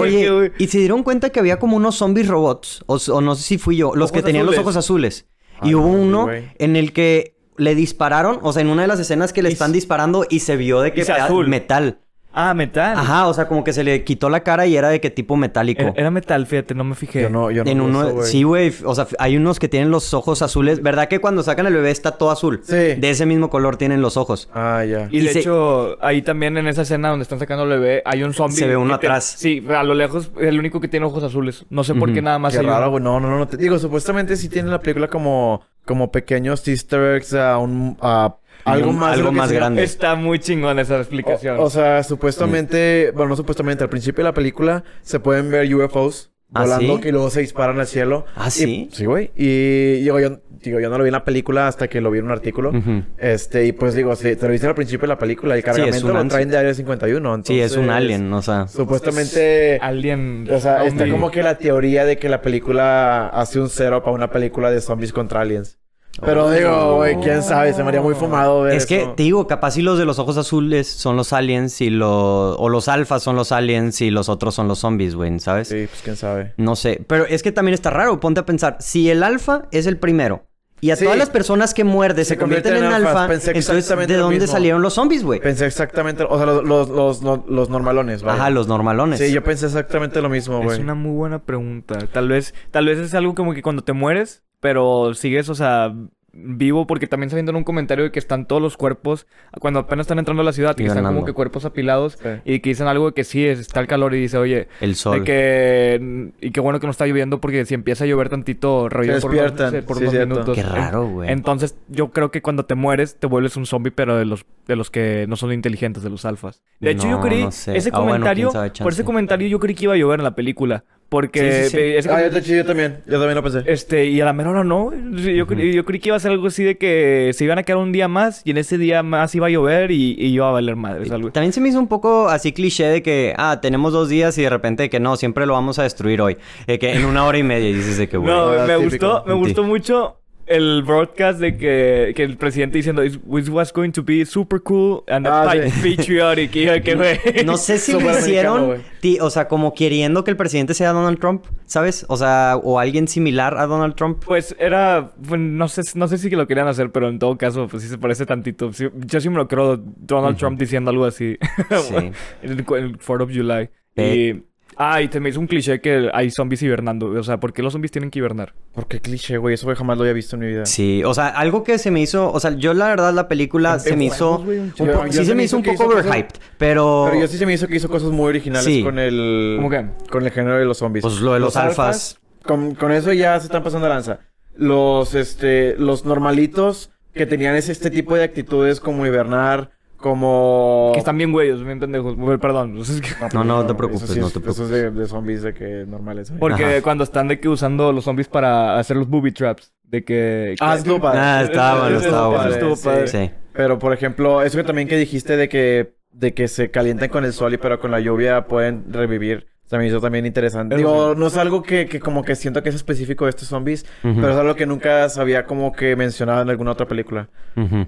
Oye, 0.00 0.30
güey. 0.30 0.52
y 0.58 0.66
se 0.68 0.78
dieron 0.78 1.02
cuenta 1.02 1.30
que 1.30 1.40
había 1.40 1.58
como 1.58 1.76
unos 1.76 1.96
zombies 1.96 2.28
robots, 2.28 2.82
o, 2.86 3.20
no 3.20 3.34
sé 3.34 3.42
si 3.42 3.58
fui 3.58 3.76
yo, 3.76 3.94
los 3.94 4.10
Ojos 4.10 4.12
que 4.12 4.22
tenían 4.22 4.46
los 4.46 4.58
ojos 4.58 4.76
azules. 4.76 5.26
Y 5.62 5.74
hubo 5.74 5.88
no, 5.88 5.92
uno 5.92 6.22
güey. 6.26 6.44
en 6.58 6.76
el 6.76 6.92
que 6.92 7.36
le 7.56 7.74
dispararon, 7.74 8.38
o 8.42 8.52
sea, 8.52 8.62
en 8.62 8.68
una 8.68 8.82
de 8.82 8.88
las 8.88 9.00
escenas 9.00 9.32
que 9.32 9.42
le 9.42 9.48
Y 9.50 9.52
están 9.52 9.72
disparando 9.72 10.24
y 10.30 10.40
se 10.40 10.56
vio 10.56 10.80
de 10.80 10.92
que 10.92 11.02
azul. 11.02 11.48
metal. 11.48 11.98
Ah, 12.40 12.54
metal. 12.54 12.96
Ajá, 12.96 13.26
o 13.26 13.34
sea, 13.34 13.48
como 13.48 13.64
que 13.64 13.72
se 13.72 13.82
le 13.82 14.04
quitó 14.04 14.30
la 14.30 14.44
cara 14.44 14.64
y 14.66 14.76
era 14.76 14.90
de 14.90 15.00
que 15.00 15.10
tipo 15.10 15.36
metálico. 15.36 15.82
Era, 15.82 15.92
era 15.96 16.10
metal, 16.12 16.46
fíjate, 16.46 16.72
no 16.74 16.84
me 16.84 16.94
fijé. 16.94 17.22
Yo 17.22 17.30
no, 17.30 17.50
yo 17.50 17.64
no 17.64 17.70
en 17.70 17.80
uno, 17.80 18.06
eso, 18.08 18.22
sí, 18.22 18.44
güey. 18.44 18.72
O 18.84 18.94
sea, 18.94 19.08
hay 19.18 19.36
unos 19.36 19.58
que 19.58 19.66
tienen 19.68 19.90
los 19.90 20.14
ojos 20.14 20.40
azules. 20.42 20.80
¿Verdad 20.80 21.08
que 21.08 21.18
cuando 21.18 21.42
sacan 21.42 21.66
el 21.66 21.74
bebé 21.74 21.90
está 21.90 22.12
todo 22.12 22.30
azul? 22.30 22.60
Sí. 22.62 22.74
De 22.74 23.10
ese 23.10 23.26
mismo 23.26 23.50
color 23.50 23.76
tienen 23.76 24.00
los 24.02 24.16
ojos. 24.16 24.48
Ah, 24.54 24.84
ya. 24.84 25.08
Y, 25.10 25.18
Y 25.18 25.20
de 25.22 25.32
se- 25.32 25.40
hecho, 25.40 25.96
ahí 26.00 26.22
también 26.22 26.56
en 26.58 26.68
esa 26.68 26.82
escena 26.82 27.08
donde 27.08 27.24
están 27.24 27.40
sacando 27.40 27.64
al 27.64 27.70
bebé, 27.70 28.02
hay 28.04 28.22
un 28.22 28.32
zombie. 28.32 28.56
Se 28.56 28.68
ve 28.68 28.76
uno 28.76 28.98
te- 29.00 29.06
atrás. 29.06 29.34
Sí, 29.36 29.64
a 29.68 29.82
lo 29.82 29.94
lejos 29.94 30.30
es 30.40 30.46
el 30.46 30.58
único 30.60 30.80
que 30.80 30.86
tiene 30.86 31.06
ojos 31.06 31.24
azules. 31.24 31.66
No 31.70 31.82
sé 31.82 31.94
por 31.96 32.12
qué 32.12 32.22
nada 32.22 32.38
más 32.38 32.54
Qué 32.56 32.62
raro, 32.62 32.90
güey. 32.90 33.02
No, 33.02 33.18
no, 33.18 33.28
no, 33.28 33.38
no. 33.38 33.48
Te 33.48 33.56
digo, 33.56 33.78
supuestamente 33.80 34.36
sí 34.36 34.48
tiene 34.48 34.70
la 34.70 34.78
película 34.80 35.08
como, 35.08 35.62
como 35.84 36.12
pequeños 36.12 36.66
easter 36.68 37.16
eggs 37.16 37.34
a 37.34 37.58
un... 37.58 37.96
A 38.00 38.36
algo 38.72 38.92
más... 38.92 39.14
algo 39.18 39.32
grande. 39.32 39.82
Está 39.82 40.14
muy 40.14 40.38
chingón 40.38 40.78
esa 40.78 40.98
explicación. 40.98 41.58
O, 41.58 41.64
o 41.64 41.70
sea, 41.70 42.02
supuestamente... 42.02 43.12
Bueno, 43.14 43.30
no 43.30 43.36
supuestamente. 43.36 43.84
Al 43.84 43.90
principio 43.90 44.22
de 44.24 44.30
la 44.30 44.34
película 44.34 44.84
se 45.02 45.20
pueden 45.20 45.50
ver 45.50 45.72
UFOs 45.74 46.32
¿Ah, 46.54 46.62
volando 46.62 46.96
sí? 46.96 47.02
que 47.02 47.12
luego 47.12 47.28
se 47.30 47.40
disparan 47.40 47.78
al 47.78 47.86
cielo. 47.86 48.24
¿Ah, 48.34 48.48
Y- 48.48 48.50
sí? 48.50 48.88
sí, 48.92 49.04
güey. 49.04 49.30
Y 49.36 50.00
digo 50.00 50.18
yo, 50.18 50.40
digo, 50.62 50.80
yo 50.80 50.88
no 50.88 50.96
lo 50.96 51.04
vi 51.04 51.08
en 51.08 51.12
la 51.12 51.24
película 51.24 51.68
hasta 51.68 51.88
que 51.88 52.00
lo 52.00 52.10
vi 52.10 52.20
en 52.20 52.24
un 52.24 52.30
artículo. 52.30 52.72
Este, 53.18 53.66
y 53.66 53.72
pues 53.72 53.94
digo, 53.94 54.16
sí, 54.16 54.34
te 54.34 54.46
lo 54.46 54.52
viste 54.52 54.66
al 54.66 54.74
principio 54.74 55.02
de 55.02 55.08
la 55.08 55.18
película. 55.18 55.54
El 55.56 55.62
cargamento 55.62 56.06
un 56.06 56.14
lo 56.14 56.28
traen 56.28 56.48
de 56.48 56.56
Área 56.56 56.72
51. 56.74 57.42
Sí, 57.44 57.60
es 57.60 57.72
un 57.72 57.80
entonces, 57.82 57.96
alien, 57.96 58.32
o 58.32 58.42
sea. 58.42 58.66
Supuestamente... 58.66 59.78
Alien. 59.82 60.48
O 60.50 60.58
sea, 60.58 60.84
está 60.84 60.98
zombie. 61.00 61.12
como 61.12 61.30
que 61.30 61.42
la 61.42 61.58
teoría 61.58 62.04
de 62.04 62.18
que 62.18 62.28
la 62.28 62.40
película 62.40 63.28
hace 63.28 63.60
un 63.60 63.68
cero 63.68 64.02
para 64.02 64.14
una 64.14 64.30
película 64.30 64.70
de 64.70 64.80
zombies 64.80 65.12
contra 65.12 65.42
aliens. 65.42 65.78
Pero 66.20 66.50
digo, 66.50 66.96
güey, 66.96 67.16
quién 67.20 67.42
sabe, 67.42 67.72
se 67.72 67.82
me 67.82 67.88
haría 67.88 68.00
muy 68.00 68.14
fumado 68.14 68.62
ver 68.62 68.74
Es 68.74 68.86
que 68.86 69.08
te 69.16 69.22
digo, 69.22 69.46
capaz 69.46 69.72
si 69.72 69.82
los 69.82 69.98
de 69.98 70.04
los 70.04 70.18
ojos 70.18 70.36
azules 70.36 70.88
son 70.88 71.16
los 71.16 71.32
aliens 71.32 71.80
y 71.80 71.90
los... 71.90 72.56
O 72.58 72.68
los 72.68 72.88
alfas 72.88 73.22
son 73.22 73.36
los 73.36 73.52
aliens 73.52 74.00
y 74.00 74.10
los 74.10 74.28
otros 74.28 74.54
son 74.54 74.66
los 74.68 74.80
zombies, 74.80 75.14
güey, 75.14 75.38
¿sabes? 75.38 75.68
Sí, 75.68 75.86
pues 75.88 76.02
quién 76.02 76.16
sabe. 76.16 76.54
No 76.56 76.74
sé. 76.76 77.04
Pero 77.06 77.24
es 77.26 77.42
que 77.42 77.52
también 77.52 77.74
está 77.74 77.90
raro. 77.90 78.18
Ponte 78.20 78.40
a 78.40 78.46
pensar. 78.46 78.76
Si 78.80 79.10
el 79.10 79.22
alfa 79.22 79.64
es 79.70 79.86
el 79.86 79.96
primero 79.98 80.44
y 80.80 80.90
a 80.92 80.96
Sí. 80.96 81.04
todas 81.04 81.18
las 81.18 81.28
personas 81.30 81.74
que 81.74 81.82
muerde 81.84 82.24
se, 82.24 82.30
Se 82.34 82.38
convierten 82.38 82.72
en, 82.74 82.82
convierten 82.84 83.02
en 83.02 83.06
alfa, 83.08 83.24
entonces 83.24 83.56
exactamente 83.56 84.12
¿de 84.12 84.18
lo 84.18 84.24
dónde 84.26 84.38
mismo. 84.40 84.52
salieron 84.52 84.80
los 84.82 84.94
zombies, 84.94 85.24
güey? 85.24 85.40
Pensé 85.40 85.66
exactamente, 85.66 86.22
o 86.22 86.36
sea, 86.36 86.46
los, 86.46 86.62
los, 86.88 87.20
los, 87.48 87.68
normalones, 87.68 88.22
vaya. 88.22 88.40
Ajá, 88.40 88.50
los 88.50 88.68
normalones. 88.68 89.18
Sí, 89.18 89.32
yo 89.32 89.42
pensé 89.42 89.66
exactamente 89.66 90.20
lo 90.22 90.28
mismo, 90.28 90.58
Es 90.60 90.64
güey. 90.64 90.80
una 90.80 90.94
muy 90.94 91.16
buena 91.16 91.40
pregunta. 91.40 91.98
Tal 92.12 92.28
vez, 92.28 92.54
tal 92.70 92.86
vez 92.86 92.98
es 92.98 93.12
algo 93.14 93.34
como 93.34 93.54
que 93.54 93.62
cuando 93.62 93.82
te 93.82 93.92
mueres, 93.92 94.44
pero 94.60 95.14
sigues, 95.14 95.48
o 95.48 95.54
sea, 95.54 95.94
vivo, 96.40 96.86
porque 96.86 97.08
también 97.08 97.30
saliendo 97.30 97.50
en 97.50 97.56
un 97.56 97.64
comentario 97.64 98.04
de 98.04 98.12
que 98.12 98.18
están 98.20 98.46
todos 98.46 98.62
los 98.62 98.76
cuerpos, 98.76 99.26
cuando 99.60 99.80
apenas 99.80 100.04
están 100.04 100.20
entrando 100.20 100.42
a 100.42 100.44
la 100.44 100.52
ciudad, 100.52 100.72
y 100.78 100.82
que 100.82 100.86
están 100.86 101.02
como 101.02 101.24
que 101.24 101.32
cuerpos 101.32 101.64
apilados, 101.64 102.16
Sí. 102.22 102.28
y 102.44 102.60
que 102.60 102.68
dicen 102.70 102.86
algo 102.86 103.06
de 103.06 103.12
que 103.14 103.24
sí, 103.24 103.44
es- 103.44 103.58
está 103.58 103.80
el 103.80 103.88
calor, 103.88 104.14
y 104.14 104.20
dice, 104.20 104.38
oye, 104.38 104.68
El 104.80 104.94
sol. 104.94 105.18
de 105.18 105.24
que... 105.24 106.30
Y 106.40 106.50
qué 106.52 106.60
bueno 106.60 106.78
que 106.78 106.86
no 106.86 106.90
está 106.92 107.06
lloviendo, 107.06 107.40
porque 107.40 107.64
si 107.64 107.74
empieza 107.74 108.04
a 108.04 108.06
llover 108.06 108.28
tantito, 108.28 108.88
revive 108.88 109.20
por 109.20 109.32
unos, 109.32 109.52
por 109.84 109.96
Sí, 109.98 110.04
unos 110.04 110.14
minutos. 110.14 110.54
Qué 110.56 110.62
raro, 110.62 111.08
güey. 111.08 111.30
Entonces, 111.32 111.76
yo 111.88 112.10
creo 112.10 112.30
que 112.30 112.40
cuando 112.40 112.64
te 112.66 112.74
mueres, 112.76 113.16
te 113.18 113.26
vuelves 113.26 113.56
un 113.56 113.66
zombie, 113.66 113.90
pero 113.90 114.16
de 114.16 114.24
los, 114.26 114.44
de 114.68 114.76
los 114.76 114.90
que 114.90 115.26
no 115.28 115.34
son 115.34 115.52
inteligentes, 115.52 116.02
de 116.04 116.10
los 116.10 116.24
alfas. 116.24 116.62
De 116.78 116.90
hecho, 116.90 117.08
yo 117.08 117.20
creí, 117.20 117.42
no 117.44 117.50
sé. 117.50 117.76
ese 117.76 117.88
Ah, 117.92 117.98
comentario, 117.98 118.52
por 118.80 118.92
ese 118.92 119.02
comentario 119.04 119.48
yo 119.48 119.58
creí 119.58 119.74
que 119.74 119.84
iba 119.84 119.94
a 119.94 119.96
llover 119.96 120.20
en 120.20 120.24
la 120.24 120.34
película. 120.36 120.84
Porque 121.08 121.40
Sí, 121.40 121.62
sí, 121.64 121.70
sí. 121.70 121.76
de- 121.78 121.98
ese 121.98 122.10
Ah, 122.10 122.22
yo, 122.22 122.30
te- 122.30 122.42
yo 122.42 122.64
también. 122.66 122.98
Yo 123.06 123.12
también 123.18 123.34
lo 123.34 123.42
pensé. 123.42 123.62
este, 123.64 124.04
y 124.06 124.20
a 124.20 124.26
la 124.26 124.34
mera 124.34 124.50
hora 124.50 124.62
no. 124.62 124.90
Yo, 124.92 125.44
yo 125.44 125.46
creí 125.46 126.00
que 126.00 126.08
iba 126.10 126.16
a 126.16 126.20
ser 126.20 126.32
algo 126.32 126.48
así 126.48 126.64
de 126.64 126.76
que 126.76 127.30
se 127.32 127.44
iban 127.44 127.56
a 127.58 127.62
quedar 127.62 127.78
un 127.78 127.92
día 127.92 128.08
más 128.08 128.42
y 128.44 128.50
en 128.50 128.58
ese 128.58 128.76
día 128.76 129.02
más 129.02 129.34
iba 129.34 129.46
a 129.46 129.50
llover 129.50 129.90
y, 129.90 130.14
y 130.18 130.26
iba 130.26 130.48
a 130.48 130.52
valer 130.52 130.76
madres. 130.76 131.10
Algo. 131.10 131.30
También 131.32 131.54
se 131.54 131.62
me 131.62 131.70
hizo 131.70 131.78
un 131.78 131.88
poco 131.88 132.28
así 132.28 132.52
cliché 132.52 132.84
de 132.84 133.02
que, 133.02 133.32
ah, 133.38 133.58
tenemos 133.62 133.94
dos 133.94 134.10
días 134.10 134.36
y 134.36 134.42
de 134.42 134.50
repente 134.50 134.90
que 134.90 135.00
no, 135.00 135.16
siempre 135.16 135.46
lo 135.46 135.54
vamos 135.54 135.78
a 135.78 135.84
destruir 135.84 136.20
hoy. 136.20 136.36
Eh, 136.66 136.78
que 136.78 136.92
en 136.92 137.06
una 137.06 137.24
hora 137.24 137.38
y 137.38 137.42
media 137.42 137.70
y 137.70 137.72
dices 137.74 137.96
de 137.96 138.08
que, 138.08 138.18
güey. 138.18 138.28
No, 138.34 138.48
Ah, 138.50 138.66
me 138.66 138.74
típico. 138.84 139.06
gustó, 139.08 139.24
me 139.26 139.32
gustó 139.34 139.62
mucho 139.64 140.16
el 140.48 140.82
broadcast 140.82 141.40
de 141.40 141.56
que, 141.56 142.12
que 142.16 142.22
el 142.22 142.36
presidente 142.36 142.78
diciendo 142.78 143.04
it 143.04 143.20
was 143.26 143.72
going 143.72 143.90
to 143.92 144.02
be 144.02 144.24
super 144.26 144.60
cool 144.62 145.02
and 145.08 145.26
Ah, 145.26 145.52
sí. 145.52 145.96
patriotic. 145.96 146.54
Y 146.56 146.80
que 146.80 146.94
güey. 146.94 147.18
No 147.44 147.56
sé 147.56 147.78
si 147.78 147.92
lo 147.92 148.10
hicieron, 148.10 148.82
ti- 149.00 149.18
o 149.20 149.30
sea, 149.30 149.48
como 149.48 149.74
queriendo 149.74 150.24
que 150.24 150.30
el 150.30 150.36
presidente 150.36 150.74
sea 150.74 150.92
Donald 150.92 151.18
Trump, 151.18 151.44
¿sabes? 151.66 152.06
O 152.08 152.16
sea, 152.16 152.58
o 152.62 152.78
alguien 152.78 153.08
similar 153.08 153.56
a 153.58 153.66
Donald 153.66 153.94
Trump. 153.94 154.22
Pues 154.24 154.56
era, 154.58 155.12
pues, 155.26 155.40
no 155.40 155.68
sé, 155.68 155.82
no 155.94 156.08
sé 156.08 156.18
si 156.18 156.30
lo 156.30 156.46
querían 156.46 156.68
hacer, 156.68 156.90
pero 156.92 157.08
en 157.08 157.18
todo 157.18 157.36
caso, 157.38 157.68
pues 157.68 157.82
sí 157.82 157.88
se 157.88 157.98
parece 157.98 158.26
tantito. 158.26 158.70
Yo 158.72 159.20
sí 159.20 159.28
me 159.28 159.36
lo 159.36 159.48
creo 159.48 159.76
Donald 159.76 160.36
Trump 160.38 160.58
diciendo 160.58 160.90
algo 160.90 161.04
así. 161.04 161.36
Sí. 161.88 161.94
el, 162.42 162.52
el 162.76 162.98
4 162.98 163.24
of 163.24 163.30
July. 163.34 163.68
Pe- 163.94 164.14
Y, 164.16 164.42
ah, 164.78 165.02
y 165.02 165.08
te 165.08 165.20
me 165.20 165.28
hizo 165.28 165.40
un 165.40 165.46
cliché 165.46 165.80
que 165.80 166.08
hay 166.14 166.30
zombies 166.30 166.62
hibernando. 166.62 167.08
O 167.08 167.22
sea, 167.22 167.38
¿por 167.38 167.52
qué 167.52 167.62
los 167.62 167.72
zombies 167.72 167.90
tienen 167.92 168.10
que 168.10 168.20
hibernar? 168.20 168.54
¿Por 168.72 168.86
qué 168.86 169.00
cliché, 169.00 169.36
güey? 169.36 169.54
Eso 169.54 169.66
güey, 169.66 169.76
jamás 169.76 169.96
lo 169.98 170.04
había 170.04 170.14
visto 170.14 170.36
en 170.36 170.40
mi 170.40 170.46
vida. 170.46 170.64
Sí, 170.66 171.02
o 171.04 171.12
sea, 171.12 171.28
algo 171.28 171.64
que 171.64 171.78
se 171.78 171.90
me 171.90 172.00
hizo, 172.00 172.32
o 172.32 172.40
sea, 172.40 172.52
yo 172.56 172.72
la 172.74 172.86
verdad 172.88 173.12
la 173.12 173.28
película 173.28 173.78
se 173.78 173.96
me 173.96 174.06
hizo, 174.06 174.38
güey, 174.38 174.58
un 174.60 174.72
Yo- 174.74 175.06
sí 175.10 175.24
se 175.24 175.34
me 175.34 175.42
hizo 175.44 175.56
un 175.56 175.62
que 175.62 175.72
poco 175.72 175.84
hizo 175.92 175.98
overhyped, 176.08 176.36
pero, 176.56 177.06
Pero 177.10 177.20
yo 177.22 177.28
sí 177.28 177.36
se 177.38 177.44
me 177.46 177.52
hizo 177.54 177.66
que 177.68 177.76
hizo 177.76 177.88
cosas 177.88 178.10
muy 178.10 178.26
originales 178.28 178.64
Sí. 178.64 178.82
con 178.82 178.98
el... 178.98 179.54
¿Cómo 179.56 179.68
qué? 179.70 179.86
Con 180.10 180.24
el 180.24 180.30
género 180.30 180.56
de 180.58 180.64
los 180.64 180.78
zombies. 180.78 181.02
pues 181.02 181.20
lo 181.20 181.34
de 181.34 181.40
los, 181.40 181.56
alfas, 181.56 182.18
Con, 182.42 182.74
con 182.74 182.92
eso 182.92 183.12
ya 183.12 183.38
se 183.40 183.46
están 183.46 183.62
pasando 183.62 183.88
lanza. 183.88 184.20
Los, 184.56 185.14
este... 185.14 185.76
Los 185.76 186.04
normalitos 186.04 186.90
que 187.14 187.26
tenían 187.26 187.56
ese, 187.56 187.72
este 187.72 187.90
tipo 187.90 188.14
de 188.14 188.22
actitudes 188.24 188.78
como 188.80 189.04
hibernar, 189.06 189.72
como... 189.98 190.90
Que 190.94 191.00
están 191.00 191.18
bien 191.18 191.30
güeyes, 191.32 191.62
bien 191.62 191.78
pendejos. 191.78 192.16
Perdón. 192.40 192.74
pues 192.76 192.88
es 192.88 193.00
que- 193.00 193.10
No, 193.34 193.44
no 193.44 193.60
te 193.60 193.66
eso 193.66 193.76
preocupes, 193.76 194.08
sí 194.10 194.20
no 194.20 194.30
te 194.30 194.38
Eso 194.38 194.64
es 194.64 194.70
de, 194.70 194.90
de 194.90 195.06
zombies 195.06 195.42
de 195.42 195.52
que 195.52 195.84
normales. 195.86 196.32
Porque 196.38 196.64
Ajá. 196.64 196.82
cuando 196.82 197.04
están 197.04 197.28
de 197.28 197.38
que 197.40 197.48
usando 197.48 197.92
los 197.92 198.04
zombies 198.04 198.28
para 198.28 198.78
hacer 198.78 198.96
los 198.96 199.08
booby 199.08 199.32
traps. 199.32 199.72
De 199.82 200.04
que... 200.04 200.54
Ah, 200.60 200.72
que- 200.72 200.78
estuvo 200.78 201.00
padre. 201.00 201.20
Ah, 201.20 201.42
estaba 201.42 201.80
bueno, 201.82 201.96
Eso 201.98 202.06
estaba 202.06 202.28
bueno. 202.28 202.44
Eso 202.44 202.52
estuvo 202.54 202.90
padre. 202.90 203.06
sí. 203.08 203.30
Pero, 203.52 203.78
por 203.78 203.92
ejemplo, 203.92 204.42
eso 204.42 204.56
que 204.56 204.64
también 204.64 204.86
que 204.88 204.96
dijiste 204.96 205.36
de 205.36 205.48
que, 205.48 205.94
de 206.12 206.32
que 206.32 206.46
se 206.48 206.70
calientan 206.70 207.08
con 207.08 207.24
el 207.24 207.32
sol 207.32 207.52
y 207.54 207.56
pero 207.56 207.80
con 207.80 207.90
la 207.90 207.98
lluvia 208.00 208.46
pueden 208.46 208.92
revivir. 208.92 209.46
Se 209.66 209.76
me 209.76 209.86
hizo 209.86 210.00
también 210.00 210.24
interesante. 210.24 210.76
Eso 210.76 210.78
Digo, 210.86 211.14
no 211.14 211.26
es 211.26 211.36
algo 211.36 211.62
que, 211.62 211.86
que 211.86 212.00
como 212.00 212.22
que 212.24 212.36
siento 212.36 212.62
que 212.62 212.70
es 212.70 212.74
específico 212.74 213.24
de 213.26 213.30
estos 213.30 213.48
zombies, 213.48 213.84
pero 214.02 214.30
es 214.30 214.36
algo 214.36 214.54
que 214.54 214.64
nunca 214.64 215.08
sabía 215.10 215.44
como 215.44 215.72
que 215.72 215.94
mencionado 215.94 216.40
en 216.40 216.48
alguna 216.48 216.70
otra 216.72 216.86
película. 216.86 217.28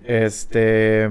Este... 0.04 1.08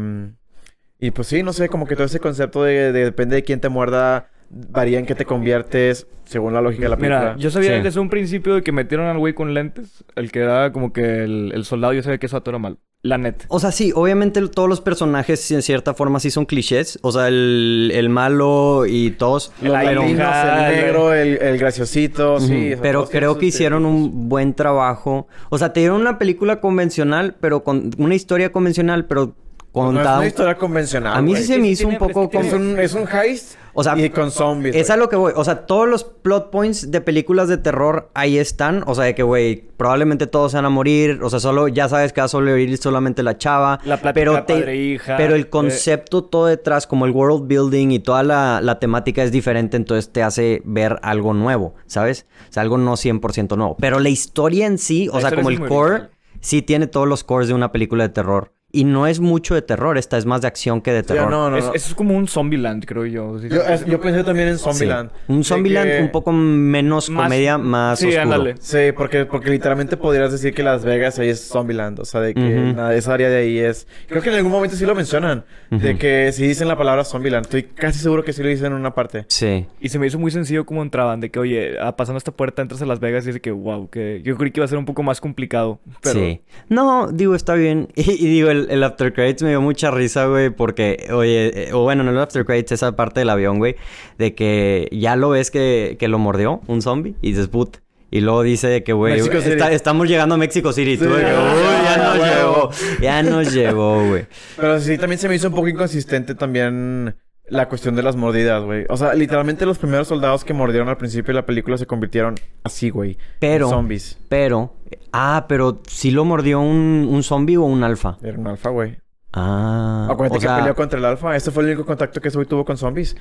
Y 1.00 1.12
pues 1.12 1.28
sí, 1.28 1.44
no 1.44 1.54
sé, 1.54 1.70
como 1.70 1.86
que 1.88 1.96
todo 1.96 2.06
ese 2.06 2.20
concepto 2.20 2.64
de, 2.64 2.92
de 2.92 3.06
depende 3.06 3.36
de 3.38 3.44
quién 3.44 3.60
te 3.62 3.70
muerda, 3.70 4.30
varía 4.50 5.00
en 5.00 5.06
qué 5.06 5.16
te 5.16 5.26
conviertes 5.26 6.08
según 6.26 6.54
la 6.54 6.62
lógica 6.62 6.84
de 6.84 6.90
la 6.90 6.98
película. 6.98 7.20
Mira, 7.22 7.38
yo 7.38 7.50
sabía 7.52 7.78
Sí. 7.78 7.84
desde 7.84 8.00
un 8.00 8.10
principio 8.10 8.56
de 8.56 8.64
que 8.64 8.72
metieron 8.72 9.08
al 9.08 9.18
güey 9.18 9.34
con 9.34 9.54
lentes. 9.54 10.04
El 10.16 10.32
que 10.32 10.40
era 10.40 10.72
como 10.74 10.92
que 10.92 11.24
el, 11.24 11.52
el 11.56 11.64
soldado, 11.66 11.94
yo 11.94 12.04
sabía 12.04 12.18
que 12.18 12.26
eso 12.26 12.38
a 12.38 12.42
todo 12.42 12.52
era 12.52 12.60
mal. 12.60 12.78
La 13.02 13.18
net. 13.18 13.46
O 13.48 13.62
sea, 13.62 13.72
sí, 13.72 13.94
obviamente 13.96 14.46
todos 14.50 14.68
los 14.68 14.82
personajes 14.82 15.50
en 15.52 15.62
cierta 15.62 15.94
forma 15.94 16.20
sí 16.20 16.32
son 16.32 16.46
clichés, 16.46 17.00
o 17.02 17.14
sea, 17.14 17.30
el, 17.30 17.92
el 17.96 18.10
malo 18.10 18.86
y 18.86 19.12
todos, 19.12 19.54
La 19.62 19.80
pero, 19.80 20.04
el 20.04 20.18
negro, 20.18 21.14
el, 21.14 21.38
el 21.42 21.58
graciosito, 21.58 22.42
sí. 22.42 22.74
Pero 22.82 23.06
creo 23.08 23.38
que 23.38 23.46
hicieron 23.46 23.86
un 23.86 24.28
buen 24.28 24.54
trabajo. 24.54 25.30
O 25.50 25.58
sea, 25.58 25.72
te 25.72 25.80
dieron 25.80 26.02
una 26.02 26.18
película 26.20 26.60
convencional, 26.60 27.36
pero 27.40 27.64
con 27.64 27.92
una 27.98 28.16
historia 28.16 28.52
convencional, 28.52 29.06
pero 29.06 29.34
No 29.74 30.02
es 30.02 30.08
una 30.08 30.26
historia 30.28 30.56
convencional. 30.56 31.16
a 31.16 31.22
mí 31.22 31.36
sí 31.36 31.44
se 31.44 31.60
me 31.60 31.68
hizo 31.68 31.88
un 31.88 31.98
poco 31.98 32.30
como... 32.30 32.44
Es 32.44 32.54
un, 32.54 32.80
es 32.80 32.94
un 32.96 33.08
heist 33.08 33.56
O 33.74 33.84
sea, 33.84 33.98
y 33.98 34.10
con 34.10 34.32
zombies. 34.32 34.76
Es 34.76 34.90
a 34.90 34.98
lo 34.98 35.10
que 35.10 35.16
voy. 35.16 35.32
O 35.36 35.44
sea, 35.44 35.68
todos 35.68 35.88
los 35.88 36.04
plot 36.04 36.50
points 36.50 36.90
de 36.90 37.02
películas 37.02 37.48
de 37.48 37.58
terror 37.58 38.10
ahí 38.16 38.40
están. 38.40 38.84
O 38.88 38.96
sea, 38.96 39.06
de 39.06 39.14
que, 39.16 39.22
güey, 39.22 39.68
probablemente 39.78 40.26
todos 40.26 40.52
se 40.52 40.58
van 40.58 40.66
a 40.66 40.70
morir. 40.70 41.20
O 41.22 41.30
sea, 41.30 41.40
solo 41.40 41.68
ya 41.68 41.88
sabes 41.88 42.14
que 42.14 42.22
va 42.22 42.26
a 42.26 42.30
sobrevivir 42.30 42.78
solamente 42.78 43.22
la 43.22 43.38
chava. 43.38 43.80
La 43.86 43.98
plática 43.98 44.14
pero 44.14 44.46
padre-hija, 44.46 45.18
Pero 45.18 45.36
el 45.36 45.42
eh. 45.42 45.50
concepto 45.50 46.24
todo 46.24 46.48
detrás, 46.48 46.88
como 46.88 47.06
el 47.06 47.12
world 47.12 47.48
building 47.48 47.92
y 47.92 48.00
toda 48.00 48.24
la, 48.24 48.62
la 48.62 48.80
temática 48.80 49.24
es 49.24 49.32
diferente, 49.32 49.78
entonces 49.78 50.12
te 50.12 50.24
hace 50.24 50.62
ver 50.66 50.98
algo 51.04 51.34
nuevo, 51.36 51.76
¿sabes? 51.86 52.26
O 52.50 52.54
sea, 52.54 52.64
algo 52.64 52.80
no 52.80 52.94
100% 52.94 53.56
nuevo. 53.56 53.78
Pero 53.80 54.00
la 54.00 54.10
historia 54.10 54.66
en 54.66 54.80
sí, 54.80 55.10
o 55.10 55.20
La 55.20 55.30
sea, 55.30 55.38
como 55.38 55.50
el 55.50 55.60
core, 55.60 55.94
original. 55.94 56.12
sí 56.42 56.62
tiene 56.64 56.88
todos 56.88 57.08
los 57.08 57.24
cores 57.24 57.48
de 57.48 57.54
una 57.54 57.72
película 57.72 58.04
de 58.04 58.10
terror. 58.10 58.52
Y 58.72 58.84
no 58.84 59.08
es 59.08 59.20
mucho 59.20 59.56
de 59.56 59.64
terror, 59.64 59.98
esta 59.98 60.16
es 60.20 60.28
más 60.28 60.42
de 60.42 60.48
acción 60.48 60.80
que 60.82 60.92
de 60.92 61.02
Sí, 61.02 61.08
terror. 61.08 61.32
no, 61.32 61.50
no, 61.50 61.58
Es, 61.58 61.66
no. 61.66 61.74
eso 61.74 61.88
es 61.90 61.96
como 61.96 62.16
un 62.16 62.28
Zombieland, 62.28 62.86
creo 62.86 63.04
yo. 63.08 63.40
Sí, 63.40 63.50
Yo, 63.50 63.62
sí. 63.62 63.74
es- 63.74 63.86
yo 63.88 64.00
pensé 64.00 64.24
también 64.24 64.50
en 64.50 64.60
Sí. 64.60 64.64
Zombieland. 64.64 65.10
Un 65.28 65.40
De 65.40 65.44
Zombieland 65.44 65.90
que- 65.92 66.02
un 66.04 66.12
poco 66.12 66.32
menos 66.32 67.10
Más- 67.10 67.24
comedia, 67.24 67.58
más 67.58 67.98
Sí, 67.98 68.06
oscuro. 68.10 68.22
ándale. 68.22 68.56
Sí, 68.60 68.78
porque, 68.96 69.26
porque 69.26 69.50
literalmente 69.50 69.98
podrías 69.98 70.32
decir 70.32 70.54
que 70.54 70.62
Las 70.62 70.86
Vegas 70.86 71.18
ahí 71.18 71.30
es 71.30 71.48
Zombieland. 71.48 72.00
O 72.00 72.06
sea, 72.06 72.22
de 72.22 72.36
que 72.36 72.42
nada, 72.42 72.94
esa 72.94 73.14
área 73.16 73.28
de 73.30 73.38
ahí 73.38 73.58
es... 73.58 73.88
Creo 74.08 74.22
que 74.22 74.30
en 74.30 74.36
algún 74.36 74.52
momento 74.52 74.76
sí 74.76 74.86
lo 74.86 74.94
mencionan. 74.94 75.46
De 75.72 75.98
que 75.98 76.32
sí 76.32 76.46
dicen 76.48 76.68
la 76.68 76.78
palabra 76.78 77.04
Zombieland. 77.06 77.46
Estoy 77.46 77.64
casi 77.64 77.98
seguro 78.00 78.24
que 78.24 78.34
sí 78.34 78.44
lo 78.44 78.50
dicen 78.50 78.68
en 78.68 78.74
una 78.74 78.94
parte. 78.94 79.26
Sí. 79.30 79.66
Y 79.80 79.90
se 79.90 79.98
me 79.98 80.06
hizo 80.06 80.20
muy 80.20 80.30
sencillo 80.30 80.68
cómo 80.68 80.84
entraban. 80.84 81.20
De 81.22 81.32
que, 81.32 81.40
oye, 81.40 81.78
ah, 81.82 81.96
pasando 81.96 82.20
esta 82.20 82.32
puerta 82.32 82.62
entras 82.62 82.82
a 82.84 82.86
Las 82.86 83.00
Vegas 83.00 83.26
y 83.26 83.30
es 83.30 83.36
de 83.36 83.42
que, 83.42 83.52
wow, 83.52 83.90
que 83.90 84.22
yo 84.24 84.38
creí 84.38 84.52
que 84.52 84.60
iba 84.60 84.66
a 84.66 84.68
ser 84.68 84.78
un 84.78 84.86
poco 84.86 85.02
más 85.02 85.20
complicado. 85.20 85.80
Pero 86.02 86.20
Sí. 86.20 86.42
No, 86.70 87.08
digo, 87.12 87.34
está 87.34 87.56
bien. 87.56 87.88
Y, 87.96 88.12
y 88.12 88.28
digo, 88.30 88.50
el, 88.50 88.59
el 88.70 88.84
After 88.84 89.14
Credits 89.14 89.44
me 89.44 89.50
dio 89.50 89.62
mucha 89.62 89.92
risa, 89.92 90.26
güey, 90.26 90.50
porque, 90.50 91.08
oye, 91.14 91.70
eh, 91.70 91.74
o 91.74 91.82
bueno, 91.84 92.04
no 92.04 92.12
el 92.12 92.18
After 92.20 92.46
Credits, 92.46 92.72
esa 92.74 92.96
parte 92.96 93.20
del 93.22 93.30
avión, 93.30 93.58
güey, 93.60 93.76
de 94.18 94.36
que 94.36 94.88
ya 94.92 95.16
lo 95.16 95.30
ves 95.30 95.52
que, 95.52 95.96
que 96.00 96.08
lo 96.08 96.20
mordió 96.20 96.62
un 96.68 96.82
zombie 96.82 97.16
y 97.22 97.32
dices, 97.32 97.48
put. 97.48 97.78
Y 98.12 98.22
luego 98.22 98.42
dice 98.42 98.84
que, 98.84 98.92
güey, 98.94 99.20
está- 99.20 99.72
estamos 99.72 100.08
llegando 100.08 100.34
a 100.34 100.38
México 100.40 100.74
City. 100.74 100.98
Tú, 100.98 101.04
Sí. 101.06 101.12
uy, 101.12 101.22
ya 101.22 101.98
nos 101.98 102.18
Huevo. 102.20 102.72
llegó. 102.72 102.72
Ya 103.02 103.24
nos 103.24 103.54
llegó, 103.54 104.08
güey. 104.08 104.26
Pero 104.58 104.80
sí, 104.80 104.98
también 104.98 105.20
se 105.20 105.30
me 105.30 105.36
hizo 105.36 105.48
un 105.50 105.54
poco 105.54 105.68
inconsistente 105.68 106.34
también 106.34 107.16
la 107.50 107.68
cuestión 107.70 107.96
de 107.96 108.04
las 108.04 108.16
mordidas, 108.16 108.64
güey. 108.64 108.86
O 108.90 108.98
sea, 108.98 109.14
literalmente 109.14 109.66
los 109.66 109.78
primeros 109.78 110.08
soldados 110.08 110.44
que 110.44 110.54
mordieron 110.54 110.90
al 110.90 110.98
principio 110.98 111.34
de 111.34 111.42
la 111.42 111.46
película 111.46 111.78
se 111.78 111.86
convirtieron 111.86 112.36
así, 112.64 112.90
güey. 112.90 113.12
en 113.12 113.18
Pero- 113.40 113.70
Zombies. 113.70 114.18
Pero, 114.30 114.74
ah, 115.14 115.46
pero 115.48 115.82
¿sí 115.88 116.12
lo 116.12 116.26
mordió 116.26 116.60
un, 116.60 117.08
un 117.10 117.24
zombie 117.24 117.58
o 117.58 117.64
un 117.64 117.84
alfa? 117.84 118.18
Era 118.24 118.38
un 118.38 118.48
alfa, 118.48 118.70
güey. 118.70 118.98
Ah. 119.34 120.08
Acuérdate 120.10 120.38
o 120.38 120.40
que 120.42 120.48
sea, 120.48 120.58
peleó 120.58 120.76
contra 120.76 120.98
el 121.00 121.06
alfa. 121.06 121.36
Este 121.36 121.52
fue 121.52 121.64
el 121.64 121.70
único 121.70 121.86
contacto 121.86 122.20
que 122.22 122.30
ese 122.30 122.38
güey 122.38 122.48
tuvo 122.48 122.66
con 122.66 122.78
zombies. 122.78 123.16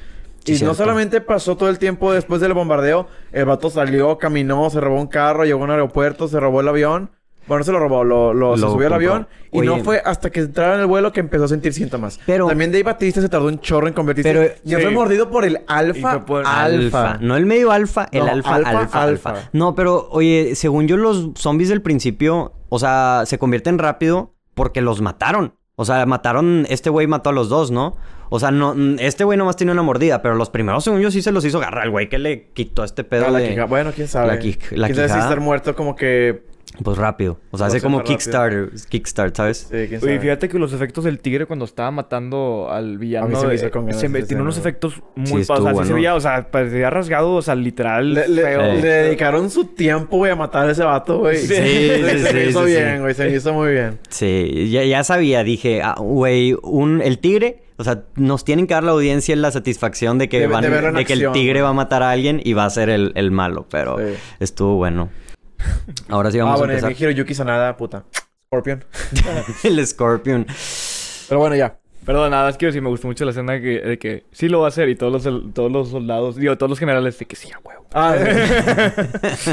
Sí, 0.44 0.56
y 0.60 0.64
no 0.64 0.72
solamente 0.72 1.20
pasó 1.20 1.56
todo 1.56 1.68
el 1.68 1.78
tiempo 1.78 2.12
después 2.12 2.40
del 2.40 2.54
bombardeo. 2.54 3.08
El 3.32 3.44
vato 3.44 3.68
salió, 3.70 4.16
caminó, 4.18 4.70
se 4.70 4.80
robó 4.80 4.98
un 5.00 5.08
carro, 5.08 5.44
llegó 5.44 5.60
a 5.60 5.64
un 5.64 5.70
aeropuerto, 5.72 6.28
se 6.28 6.40
robó 6.40 6.60
el 6.60 6.68
avión. 6.68 7.10
Bueno, 7.48 7.60
no 7.60 7.64
se 7.64 7.72
lo 7.72 7.78
robó, 7.80 8.04
lo, 8.04 8.32
lo- 8.34 8.54
se 8.56 8.60
Lo 8.62 8.70
subió 8.72 8.86
al 8.88 8.92
compró. 8.92 9.12
avión. 9.12 9.28
Y 9.50 9.60
no 9.62 9.78
fue 9.82 10.02
hasta 10.04 10.28
que 10.30 10.40
entrara 10.40 10.74
en 10.74 10.80
el 10.80 10.86
vuelo 10.86 11.10
que 11.12 11.20
empezó 11.20 11.44
a 11.44 11.48
sentir 11.48 11.72
síntomas. 11.72 12.20
Pero- 12.26 12.46
También 12.46 12.70
Dave 12.70 12.82
Batista 12.84 13.20
se 13.22 13.28
tardó 13.28 13.46
un 13.48 13.58
chorro 13.60 13.88
en 13.88 13.94
convertirse. 13.94 14.30
Pero- 14.32 14.44
y 14.64 14.68
Sí. 14.68 14.76
fue 14.82 14.90
mordido 14.90 15.30
por 15.30 15.44
el 15.46 15.60
alfa. 15.66 16.24
Por- 16.26 16.46
alfa. 16.46 17.16
No 17.20 17.36
el 17.36 17.46
medio 17.46 17.72
alfa, 17.72 18.08
el 18.12 18.26
No, 18.26 18.30
alfa, 18.30 18.54
alfa, 18.56 18.70
alfa, 18.70 19.02
alfa, 19.02 19.30
alfa. 19.30 19.48
No, 19.52 19.74
pero 19.74 20.08
oye, 20.10 20.54
según 20.54 20.86
yo 20.86 20.96
los 20.98 21.30
zombies 21.34 21.70
del 21.70 21.80
principio, 21.82 22.52
o 22.68 22.78
sea, 22.78 23.22
se 23.24 23.38
convierten 23.38 23.78
rápido 23.78 24.34
porque 24.54 24.80
los 24.82 25.00
mataron. 25.00 25.54
O 25.76 25.84
sea, 25.84 26.04
mataron, 26.06 26.66
este 26.68 26.90
güey 26.90 27.06
mató 27.06 27.30
a 27.30 27.32
los 27.32 27.48
dos, 27.48 27.70
¿no? 27.70 27.96
O 28.30 28.38
sea, 28.40 28.50
no, 28.50 28.74
este 28.98 29.24
güey 29.24 29.38
nomás 29.38 29.56
tiene 29.56 29.72
una 29.72 29.80
mordida, 29.82 30.20
pero 30.20 30.34
los 30.34 30.50
primeros, 30.50 30.84
según 30.84 31.00
yo, 31.00 31.10
sí 31.10 31.22
se 31.22 31.32
los 31.32 31.44
hizo 31.46 31.58
agarrar 31.58 31.84
el 31.84 31.90
güey 31.90 32.08
que 32.10 32.18
le 32.18 32.50
quitó 32.52 32.84
este 32.84 33.04
pedo 33.04 33.30
la 33.30 33.38
de... 33.38 33.48
quija- 33.54 33.64
Bueno, 33.66 33.92
quién 33.94 34.06
sabe. 34.08 34.26
la 34.26 34.38
quij- 34.38 34.58
la 34.72 34.88
quién 34.88 34.96
sabe 34.96 35.08
si 35.08 35.14
quijada. 35.14 35.20
estar 35.20 35.40
muerto 35.40 35.74
como 35.74 35.96
que. 35.96 36.42
Pues 36.82 36.96
rápido. 36.96 37.40
O 37.50 37.58
sea, 37.58 37.66
hace 37.68 37.80
como. 37.80 38.02
Kickstarter, 38.04 38.70
Kickstart, 38.88 39.34
¿sabes? 39.36 39.68
Sí, 39.70 39.86
quién 39.88 40.00
Oye, 40.02 40.20
fíjate 40.20 40.48
que 40.48 40.58
los 40.58 40.72
efectos 40.72 41.04
del 41.04 41.18
tigre 41.18 41.46
cuando 41.46 41.64
estaba 41.64 41.90
matando 41.90 42.68
al 42.70 42.98
villano... 42.98 43.26
A 43.26 43.28
mí 43.30 43.36
se 43.36 43.46
me 43.46 43.52
eh, 43.52 43.56
hizo 43.56 43.70
con 43.70 43.92
se 43.94 44.08
me- 44.08 44.22
tiene 44.22 44.42
unos 44.42 44.58
efectos 44.58 45.02
muy 45.16 45.26
Sí, 45.42 45.48
padres. 45.48 45.66
estuvo 45.66 45.68
O 45.70 45.74
sea, 45.74 45.82
sí 45.82 45.88
se 45.88 45.94
veía, 45.94 46.14
o 46.14 46.20
sea, 46.20 46.50
parecía 46.50 46.90
rasgado, 46.90 47.34
o 47.34 47.42
sea, 47.42 47.54
literal 47.54 48.14
Le, 48.14 48.28
le- 48.28 48.42
feo. 48.42 48.62
le 48.74 48.80
dedicaron 48.88 49.50
su 49.50 49.64
tiempo, 49.64 50.18
güey, 50.18 50.30
a 50.30 50.36
matar 50.36 50.68
a 50.68 50.72
ese 50.72 50.84
vato, 50.84 51.18
güey. 51.18 51.36
Sí, 51.38 51.46
se 51.48 52.18
sí, 52.18 52.22
me 52.34 52.42
sí, 52.44 52.48
hizo 52.50 52.64
sí, 52.64 52.70
bien, 52.70 52.94
sí. 52.96 53.00
güey. 53.00 53.14
Se 53.14 53.24
me 53.28 53.36
hizo 53.36 53.52
muy 53.54 53.72
bien. 53.72 53.98
Sí, 54.10 54.68
ya, 54.70 54.84
ya 54.84 55.02
sabía, 55.04 55.42
dije, 55.44 55.80
ah, 55.82 55.96
güey, 55.98 56.54
un, 56.62 57.00
el 57.02 57.18
tigre, 57.18 57.62
o 57.76 57.84
sea, 57.84 58.04
nos 58.16 58.44
tienen 58.44 58.66
que 58.66 58.74
dar 58.74 58.84
la 58.84 58.92
audiencia 58.92 59.34
la 59.36 59.50
satisfacción 59.50 60.18
de 60.18 60.28
que, 60.28 60.40
De- 60.40 60.46
van, 60.46 60.62
de 60.94 61.04
que 61.04 61.12
el 61.12 61.32
tigre 61.32 61.62
va 61.62 61.70
a 61.70 61.72
matar 61.74 62.02
a 62.02 62.10
alguien 62.10 62.40
y 62.44 62.52
va 62.52 62.64
a 62.66 62.70
ser 62.70 62.88
el, 62.90 63.12
el 63.14 63.30
malo, 63.30 63.66
pero 63.70 63.98
Sí. 63.98 64.14
estuvo 64.40 64.76
bueno. 64.76 65.08
Ahora 66.08 66.30
sí 66.30 66.38
Ah, 66.38 66.44
vamos 66.44 66.58
bueno, 66.58 66.72
a 66.72 66.76
y 66.76 66.80
mi 66.82 66.86
empezar. 66.88 67.02
Hiroyuki 67.10 67.34
Sanada, 67.34 67.76
puta. 67.76 68.04
Scorpion. 68.46 68.84
el 69.64 69.86
Scorpion. 69.86 70.46
Pero 71.28 71.40
bueno, 71.40 71.56
ya. 71.56 71.78
Perdón, 72.04 72.30
nada, 72.30 72.48
es 72.48 72.56
que 72.56 72.72
sí 72.72 72.80
me 72.80 72.88
gustó 72.88 73.06
mucho 73.06 73.24
la 73.26 73.32
escena 73.32 73.60
que, 73.60 73.80
de 73.80 73.98
que 73.98 74.24
sí 74.32 74.48
lo 74.48 74.60
va 74.60 74.66
a 74.66 74.68
hacer 74.68 74.88
y 74.88 74.96
todos 74.96 75.12
los, 75.24 75.52
todos 75.52 75.70
los 75.70 75.90
soldados, 75.90 76.36
digo, 76.36 76.56
todos 76.56 76.70
los 76.70 76.78
generales 76.78 77.18
de 77.18 77.26
que 77.26 77.36
sí, 77.36 77.50
a 77.52 77.58
huevo. 77.58 77.86
Ah, 77.92 78.14
sí. 79.36 79.52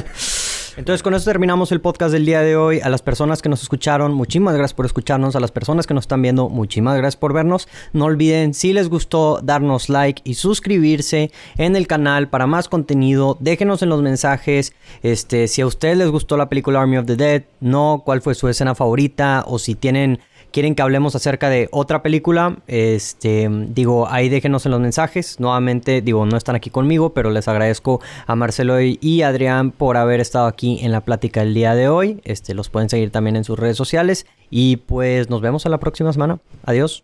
Entonces 0.78 1.04
con 1.04 1.14
eso 1.14 1.32
terminamos 1.32 1.72
el 1.72 1.80
podcast 1.80 2.12
del 2.12 2.26
día 2.26 2.42
de 2.42 2.58
hoy. 2.58 2.82
A 2.82 2.90
las 2.90 3.02
personas 3.02 3.42
que 3.42 3.48
nos 3.48 3.62
escucharon, 3.62 4.14
muchísimas 4.14 4.56
gracias 4.56 4.74
por 4.74 4.86
escucharnos. 4.86 5.34
A 5.38 5.40
las 5.40 5.52
personas 5.52 5.88
que 5.88 5.94
nos 5.94 6.04
están 6.04 6.22
viendo, 6.22 6.50
muchísimas 6.50 6.98
gracias 6.98 7.16
por 7.16 7.32
vernos. 7.32 7.70
No 7.94 8.06
olviden, 8.06 8.54
si 8.54 8.74
les 8.74 8.90
gustó, 8.90 9.40
darnos 9.42 9.88
like 9.88 10.22
y 10.26 10.34
suscribirse 10.34 11.32
en 11.56 11.78
el 11.78 11.88
canal 11.88 12.28
para 12.28 12.46
más 12.46 12.68
contenido. 12.68 13.38
Déjenos 13.40 13.84
en 13.84 13.90
los 13.90 14.02
mensajes 14.02 14.74
este, 15.02 15.48
si 15.48 15.62
a 15.62 15.66
ustedes 15.66 15.98
les 15.98 16.10
gustó 16.10 16.36
la 16.36 16.50
película 16.50 16.82
Army 16.82 16.98
of 16.98 17.06
the 17.06 17.16
Dead, 17.16 17.44
no, 17.62 18.02
cuál 18.04 18.22
fue 18.22 18.36
su 18.36 18.50
escena 18.50 18.76
favorita 18.76 19.46
o 19.48 19.60
si 19.60 19.76
tienen 19.76 20.20
quieren 20.56 20.74
que 20.74 20.82
hablemos 20.82 21.14
acerca 21.18 21.50
de 21.50 21.68
otra 21.74 22.02
película, 22.02 22.60
este, 22.68 23.50
digo, 23.52 24.08
ahí 24.10 24.30
déjenos 24.30 24.66
en 24.66 24.72
los 24.72 24.80
mensajes. 24.80 25.38
Nuevamente, 25.38 26.02
digo, 26.02 26.26
no 26.26 26.38
están 26.38 26.56
aquí 26.56 26.70
conmigo, 26.70 27.14
pero 27.14 27.30
les 27.30 27.50
agradezco 27.50 28.00
a 28.26 28.38
Marcelo 28.38 28.80
y 28.80 29.22
Adrián 29.22 29.72
por 29.72 29.98
haber 29.98 30.22
estado 30.22 30.48
aquí 30.48 30.80
en 30.82 30.94
la 30.94 31.02
plática 31.02 31.42
el 31.42 31.54
día 31.54 31.76
de 31.76 31.90
hoy. 31.90 32.22
Este, 32.24 32.54
los 32.54 32.70
pueden 32.70 32.88
seguir 32.88 33.12
también 33.12 33.36
en 33.36 33.44
sus 33.44 33.60
redes 33.60 33.76
sociales. 33.76 34.28
Y 34.50 34.78
pues 34.78 35.30
nos 35.30 35.42
vemos 35.42 35.66
a 35.66 35.70
la 35.70 35.78
próxima 35.78 36.14
semana. 36.14 36.40
Adiós. 36.64 37.04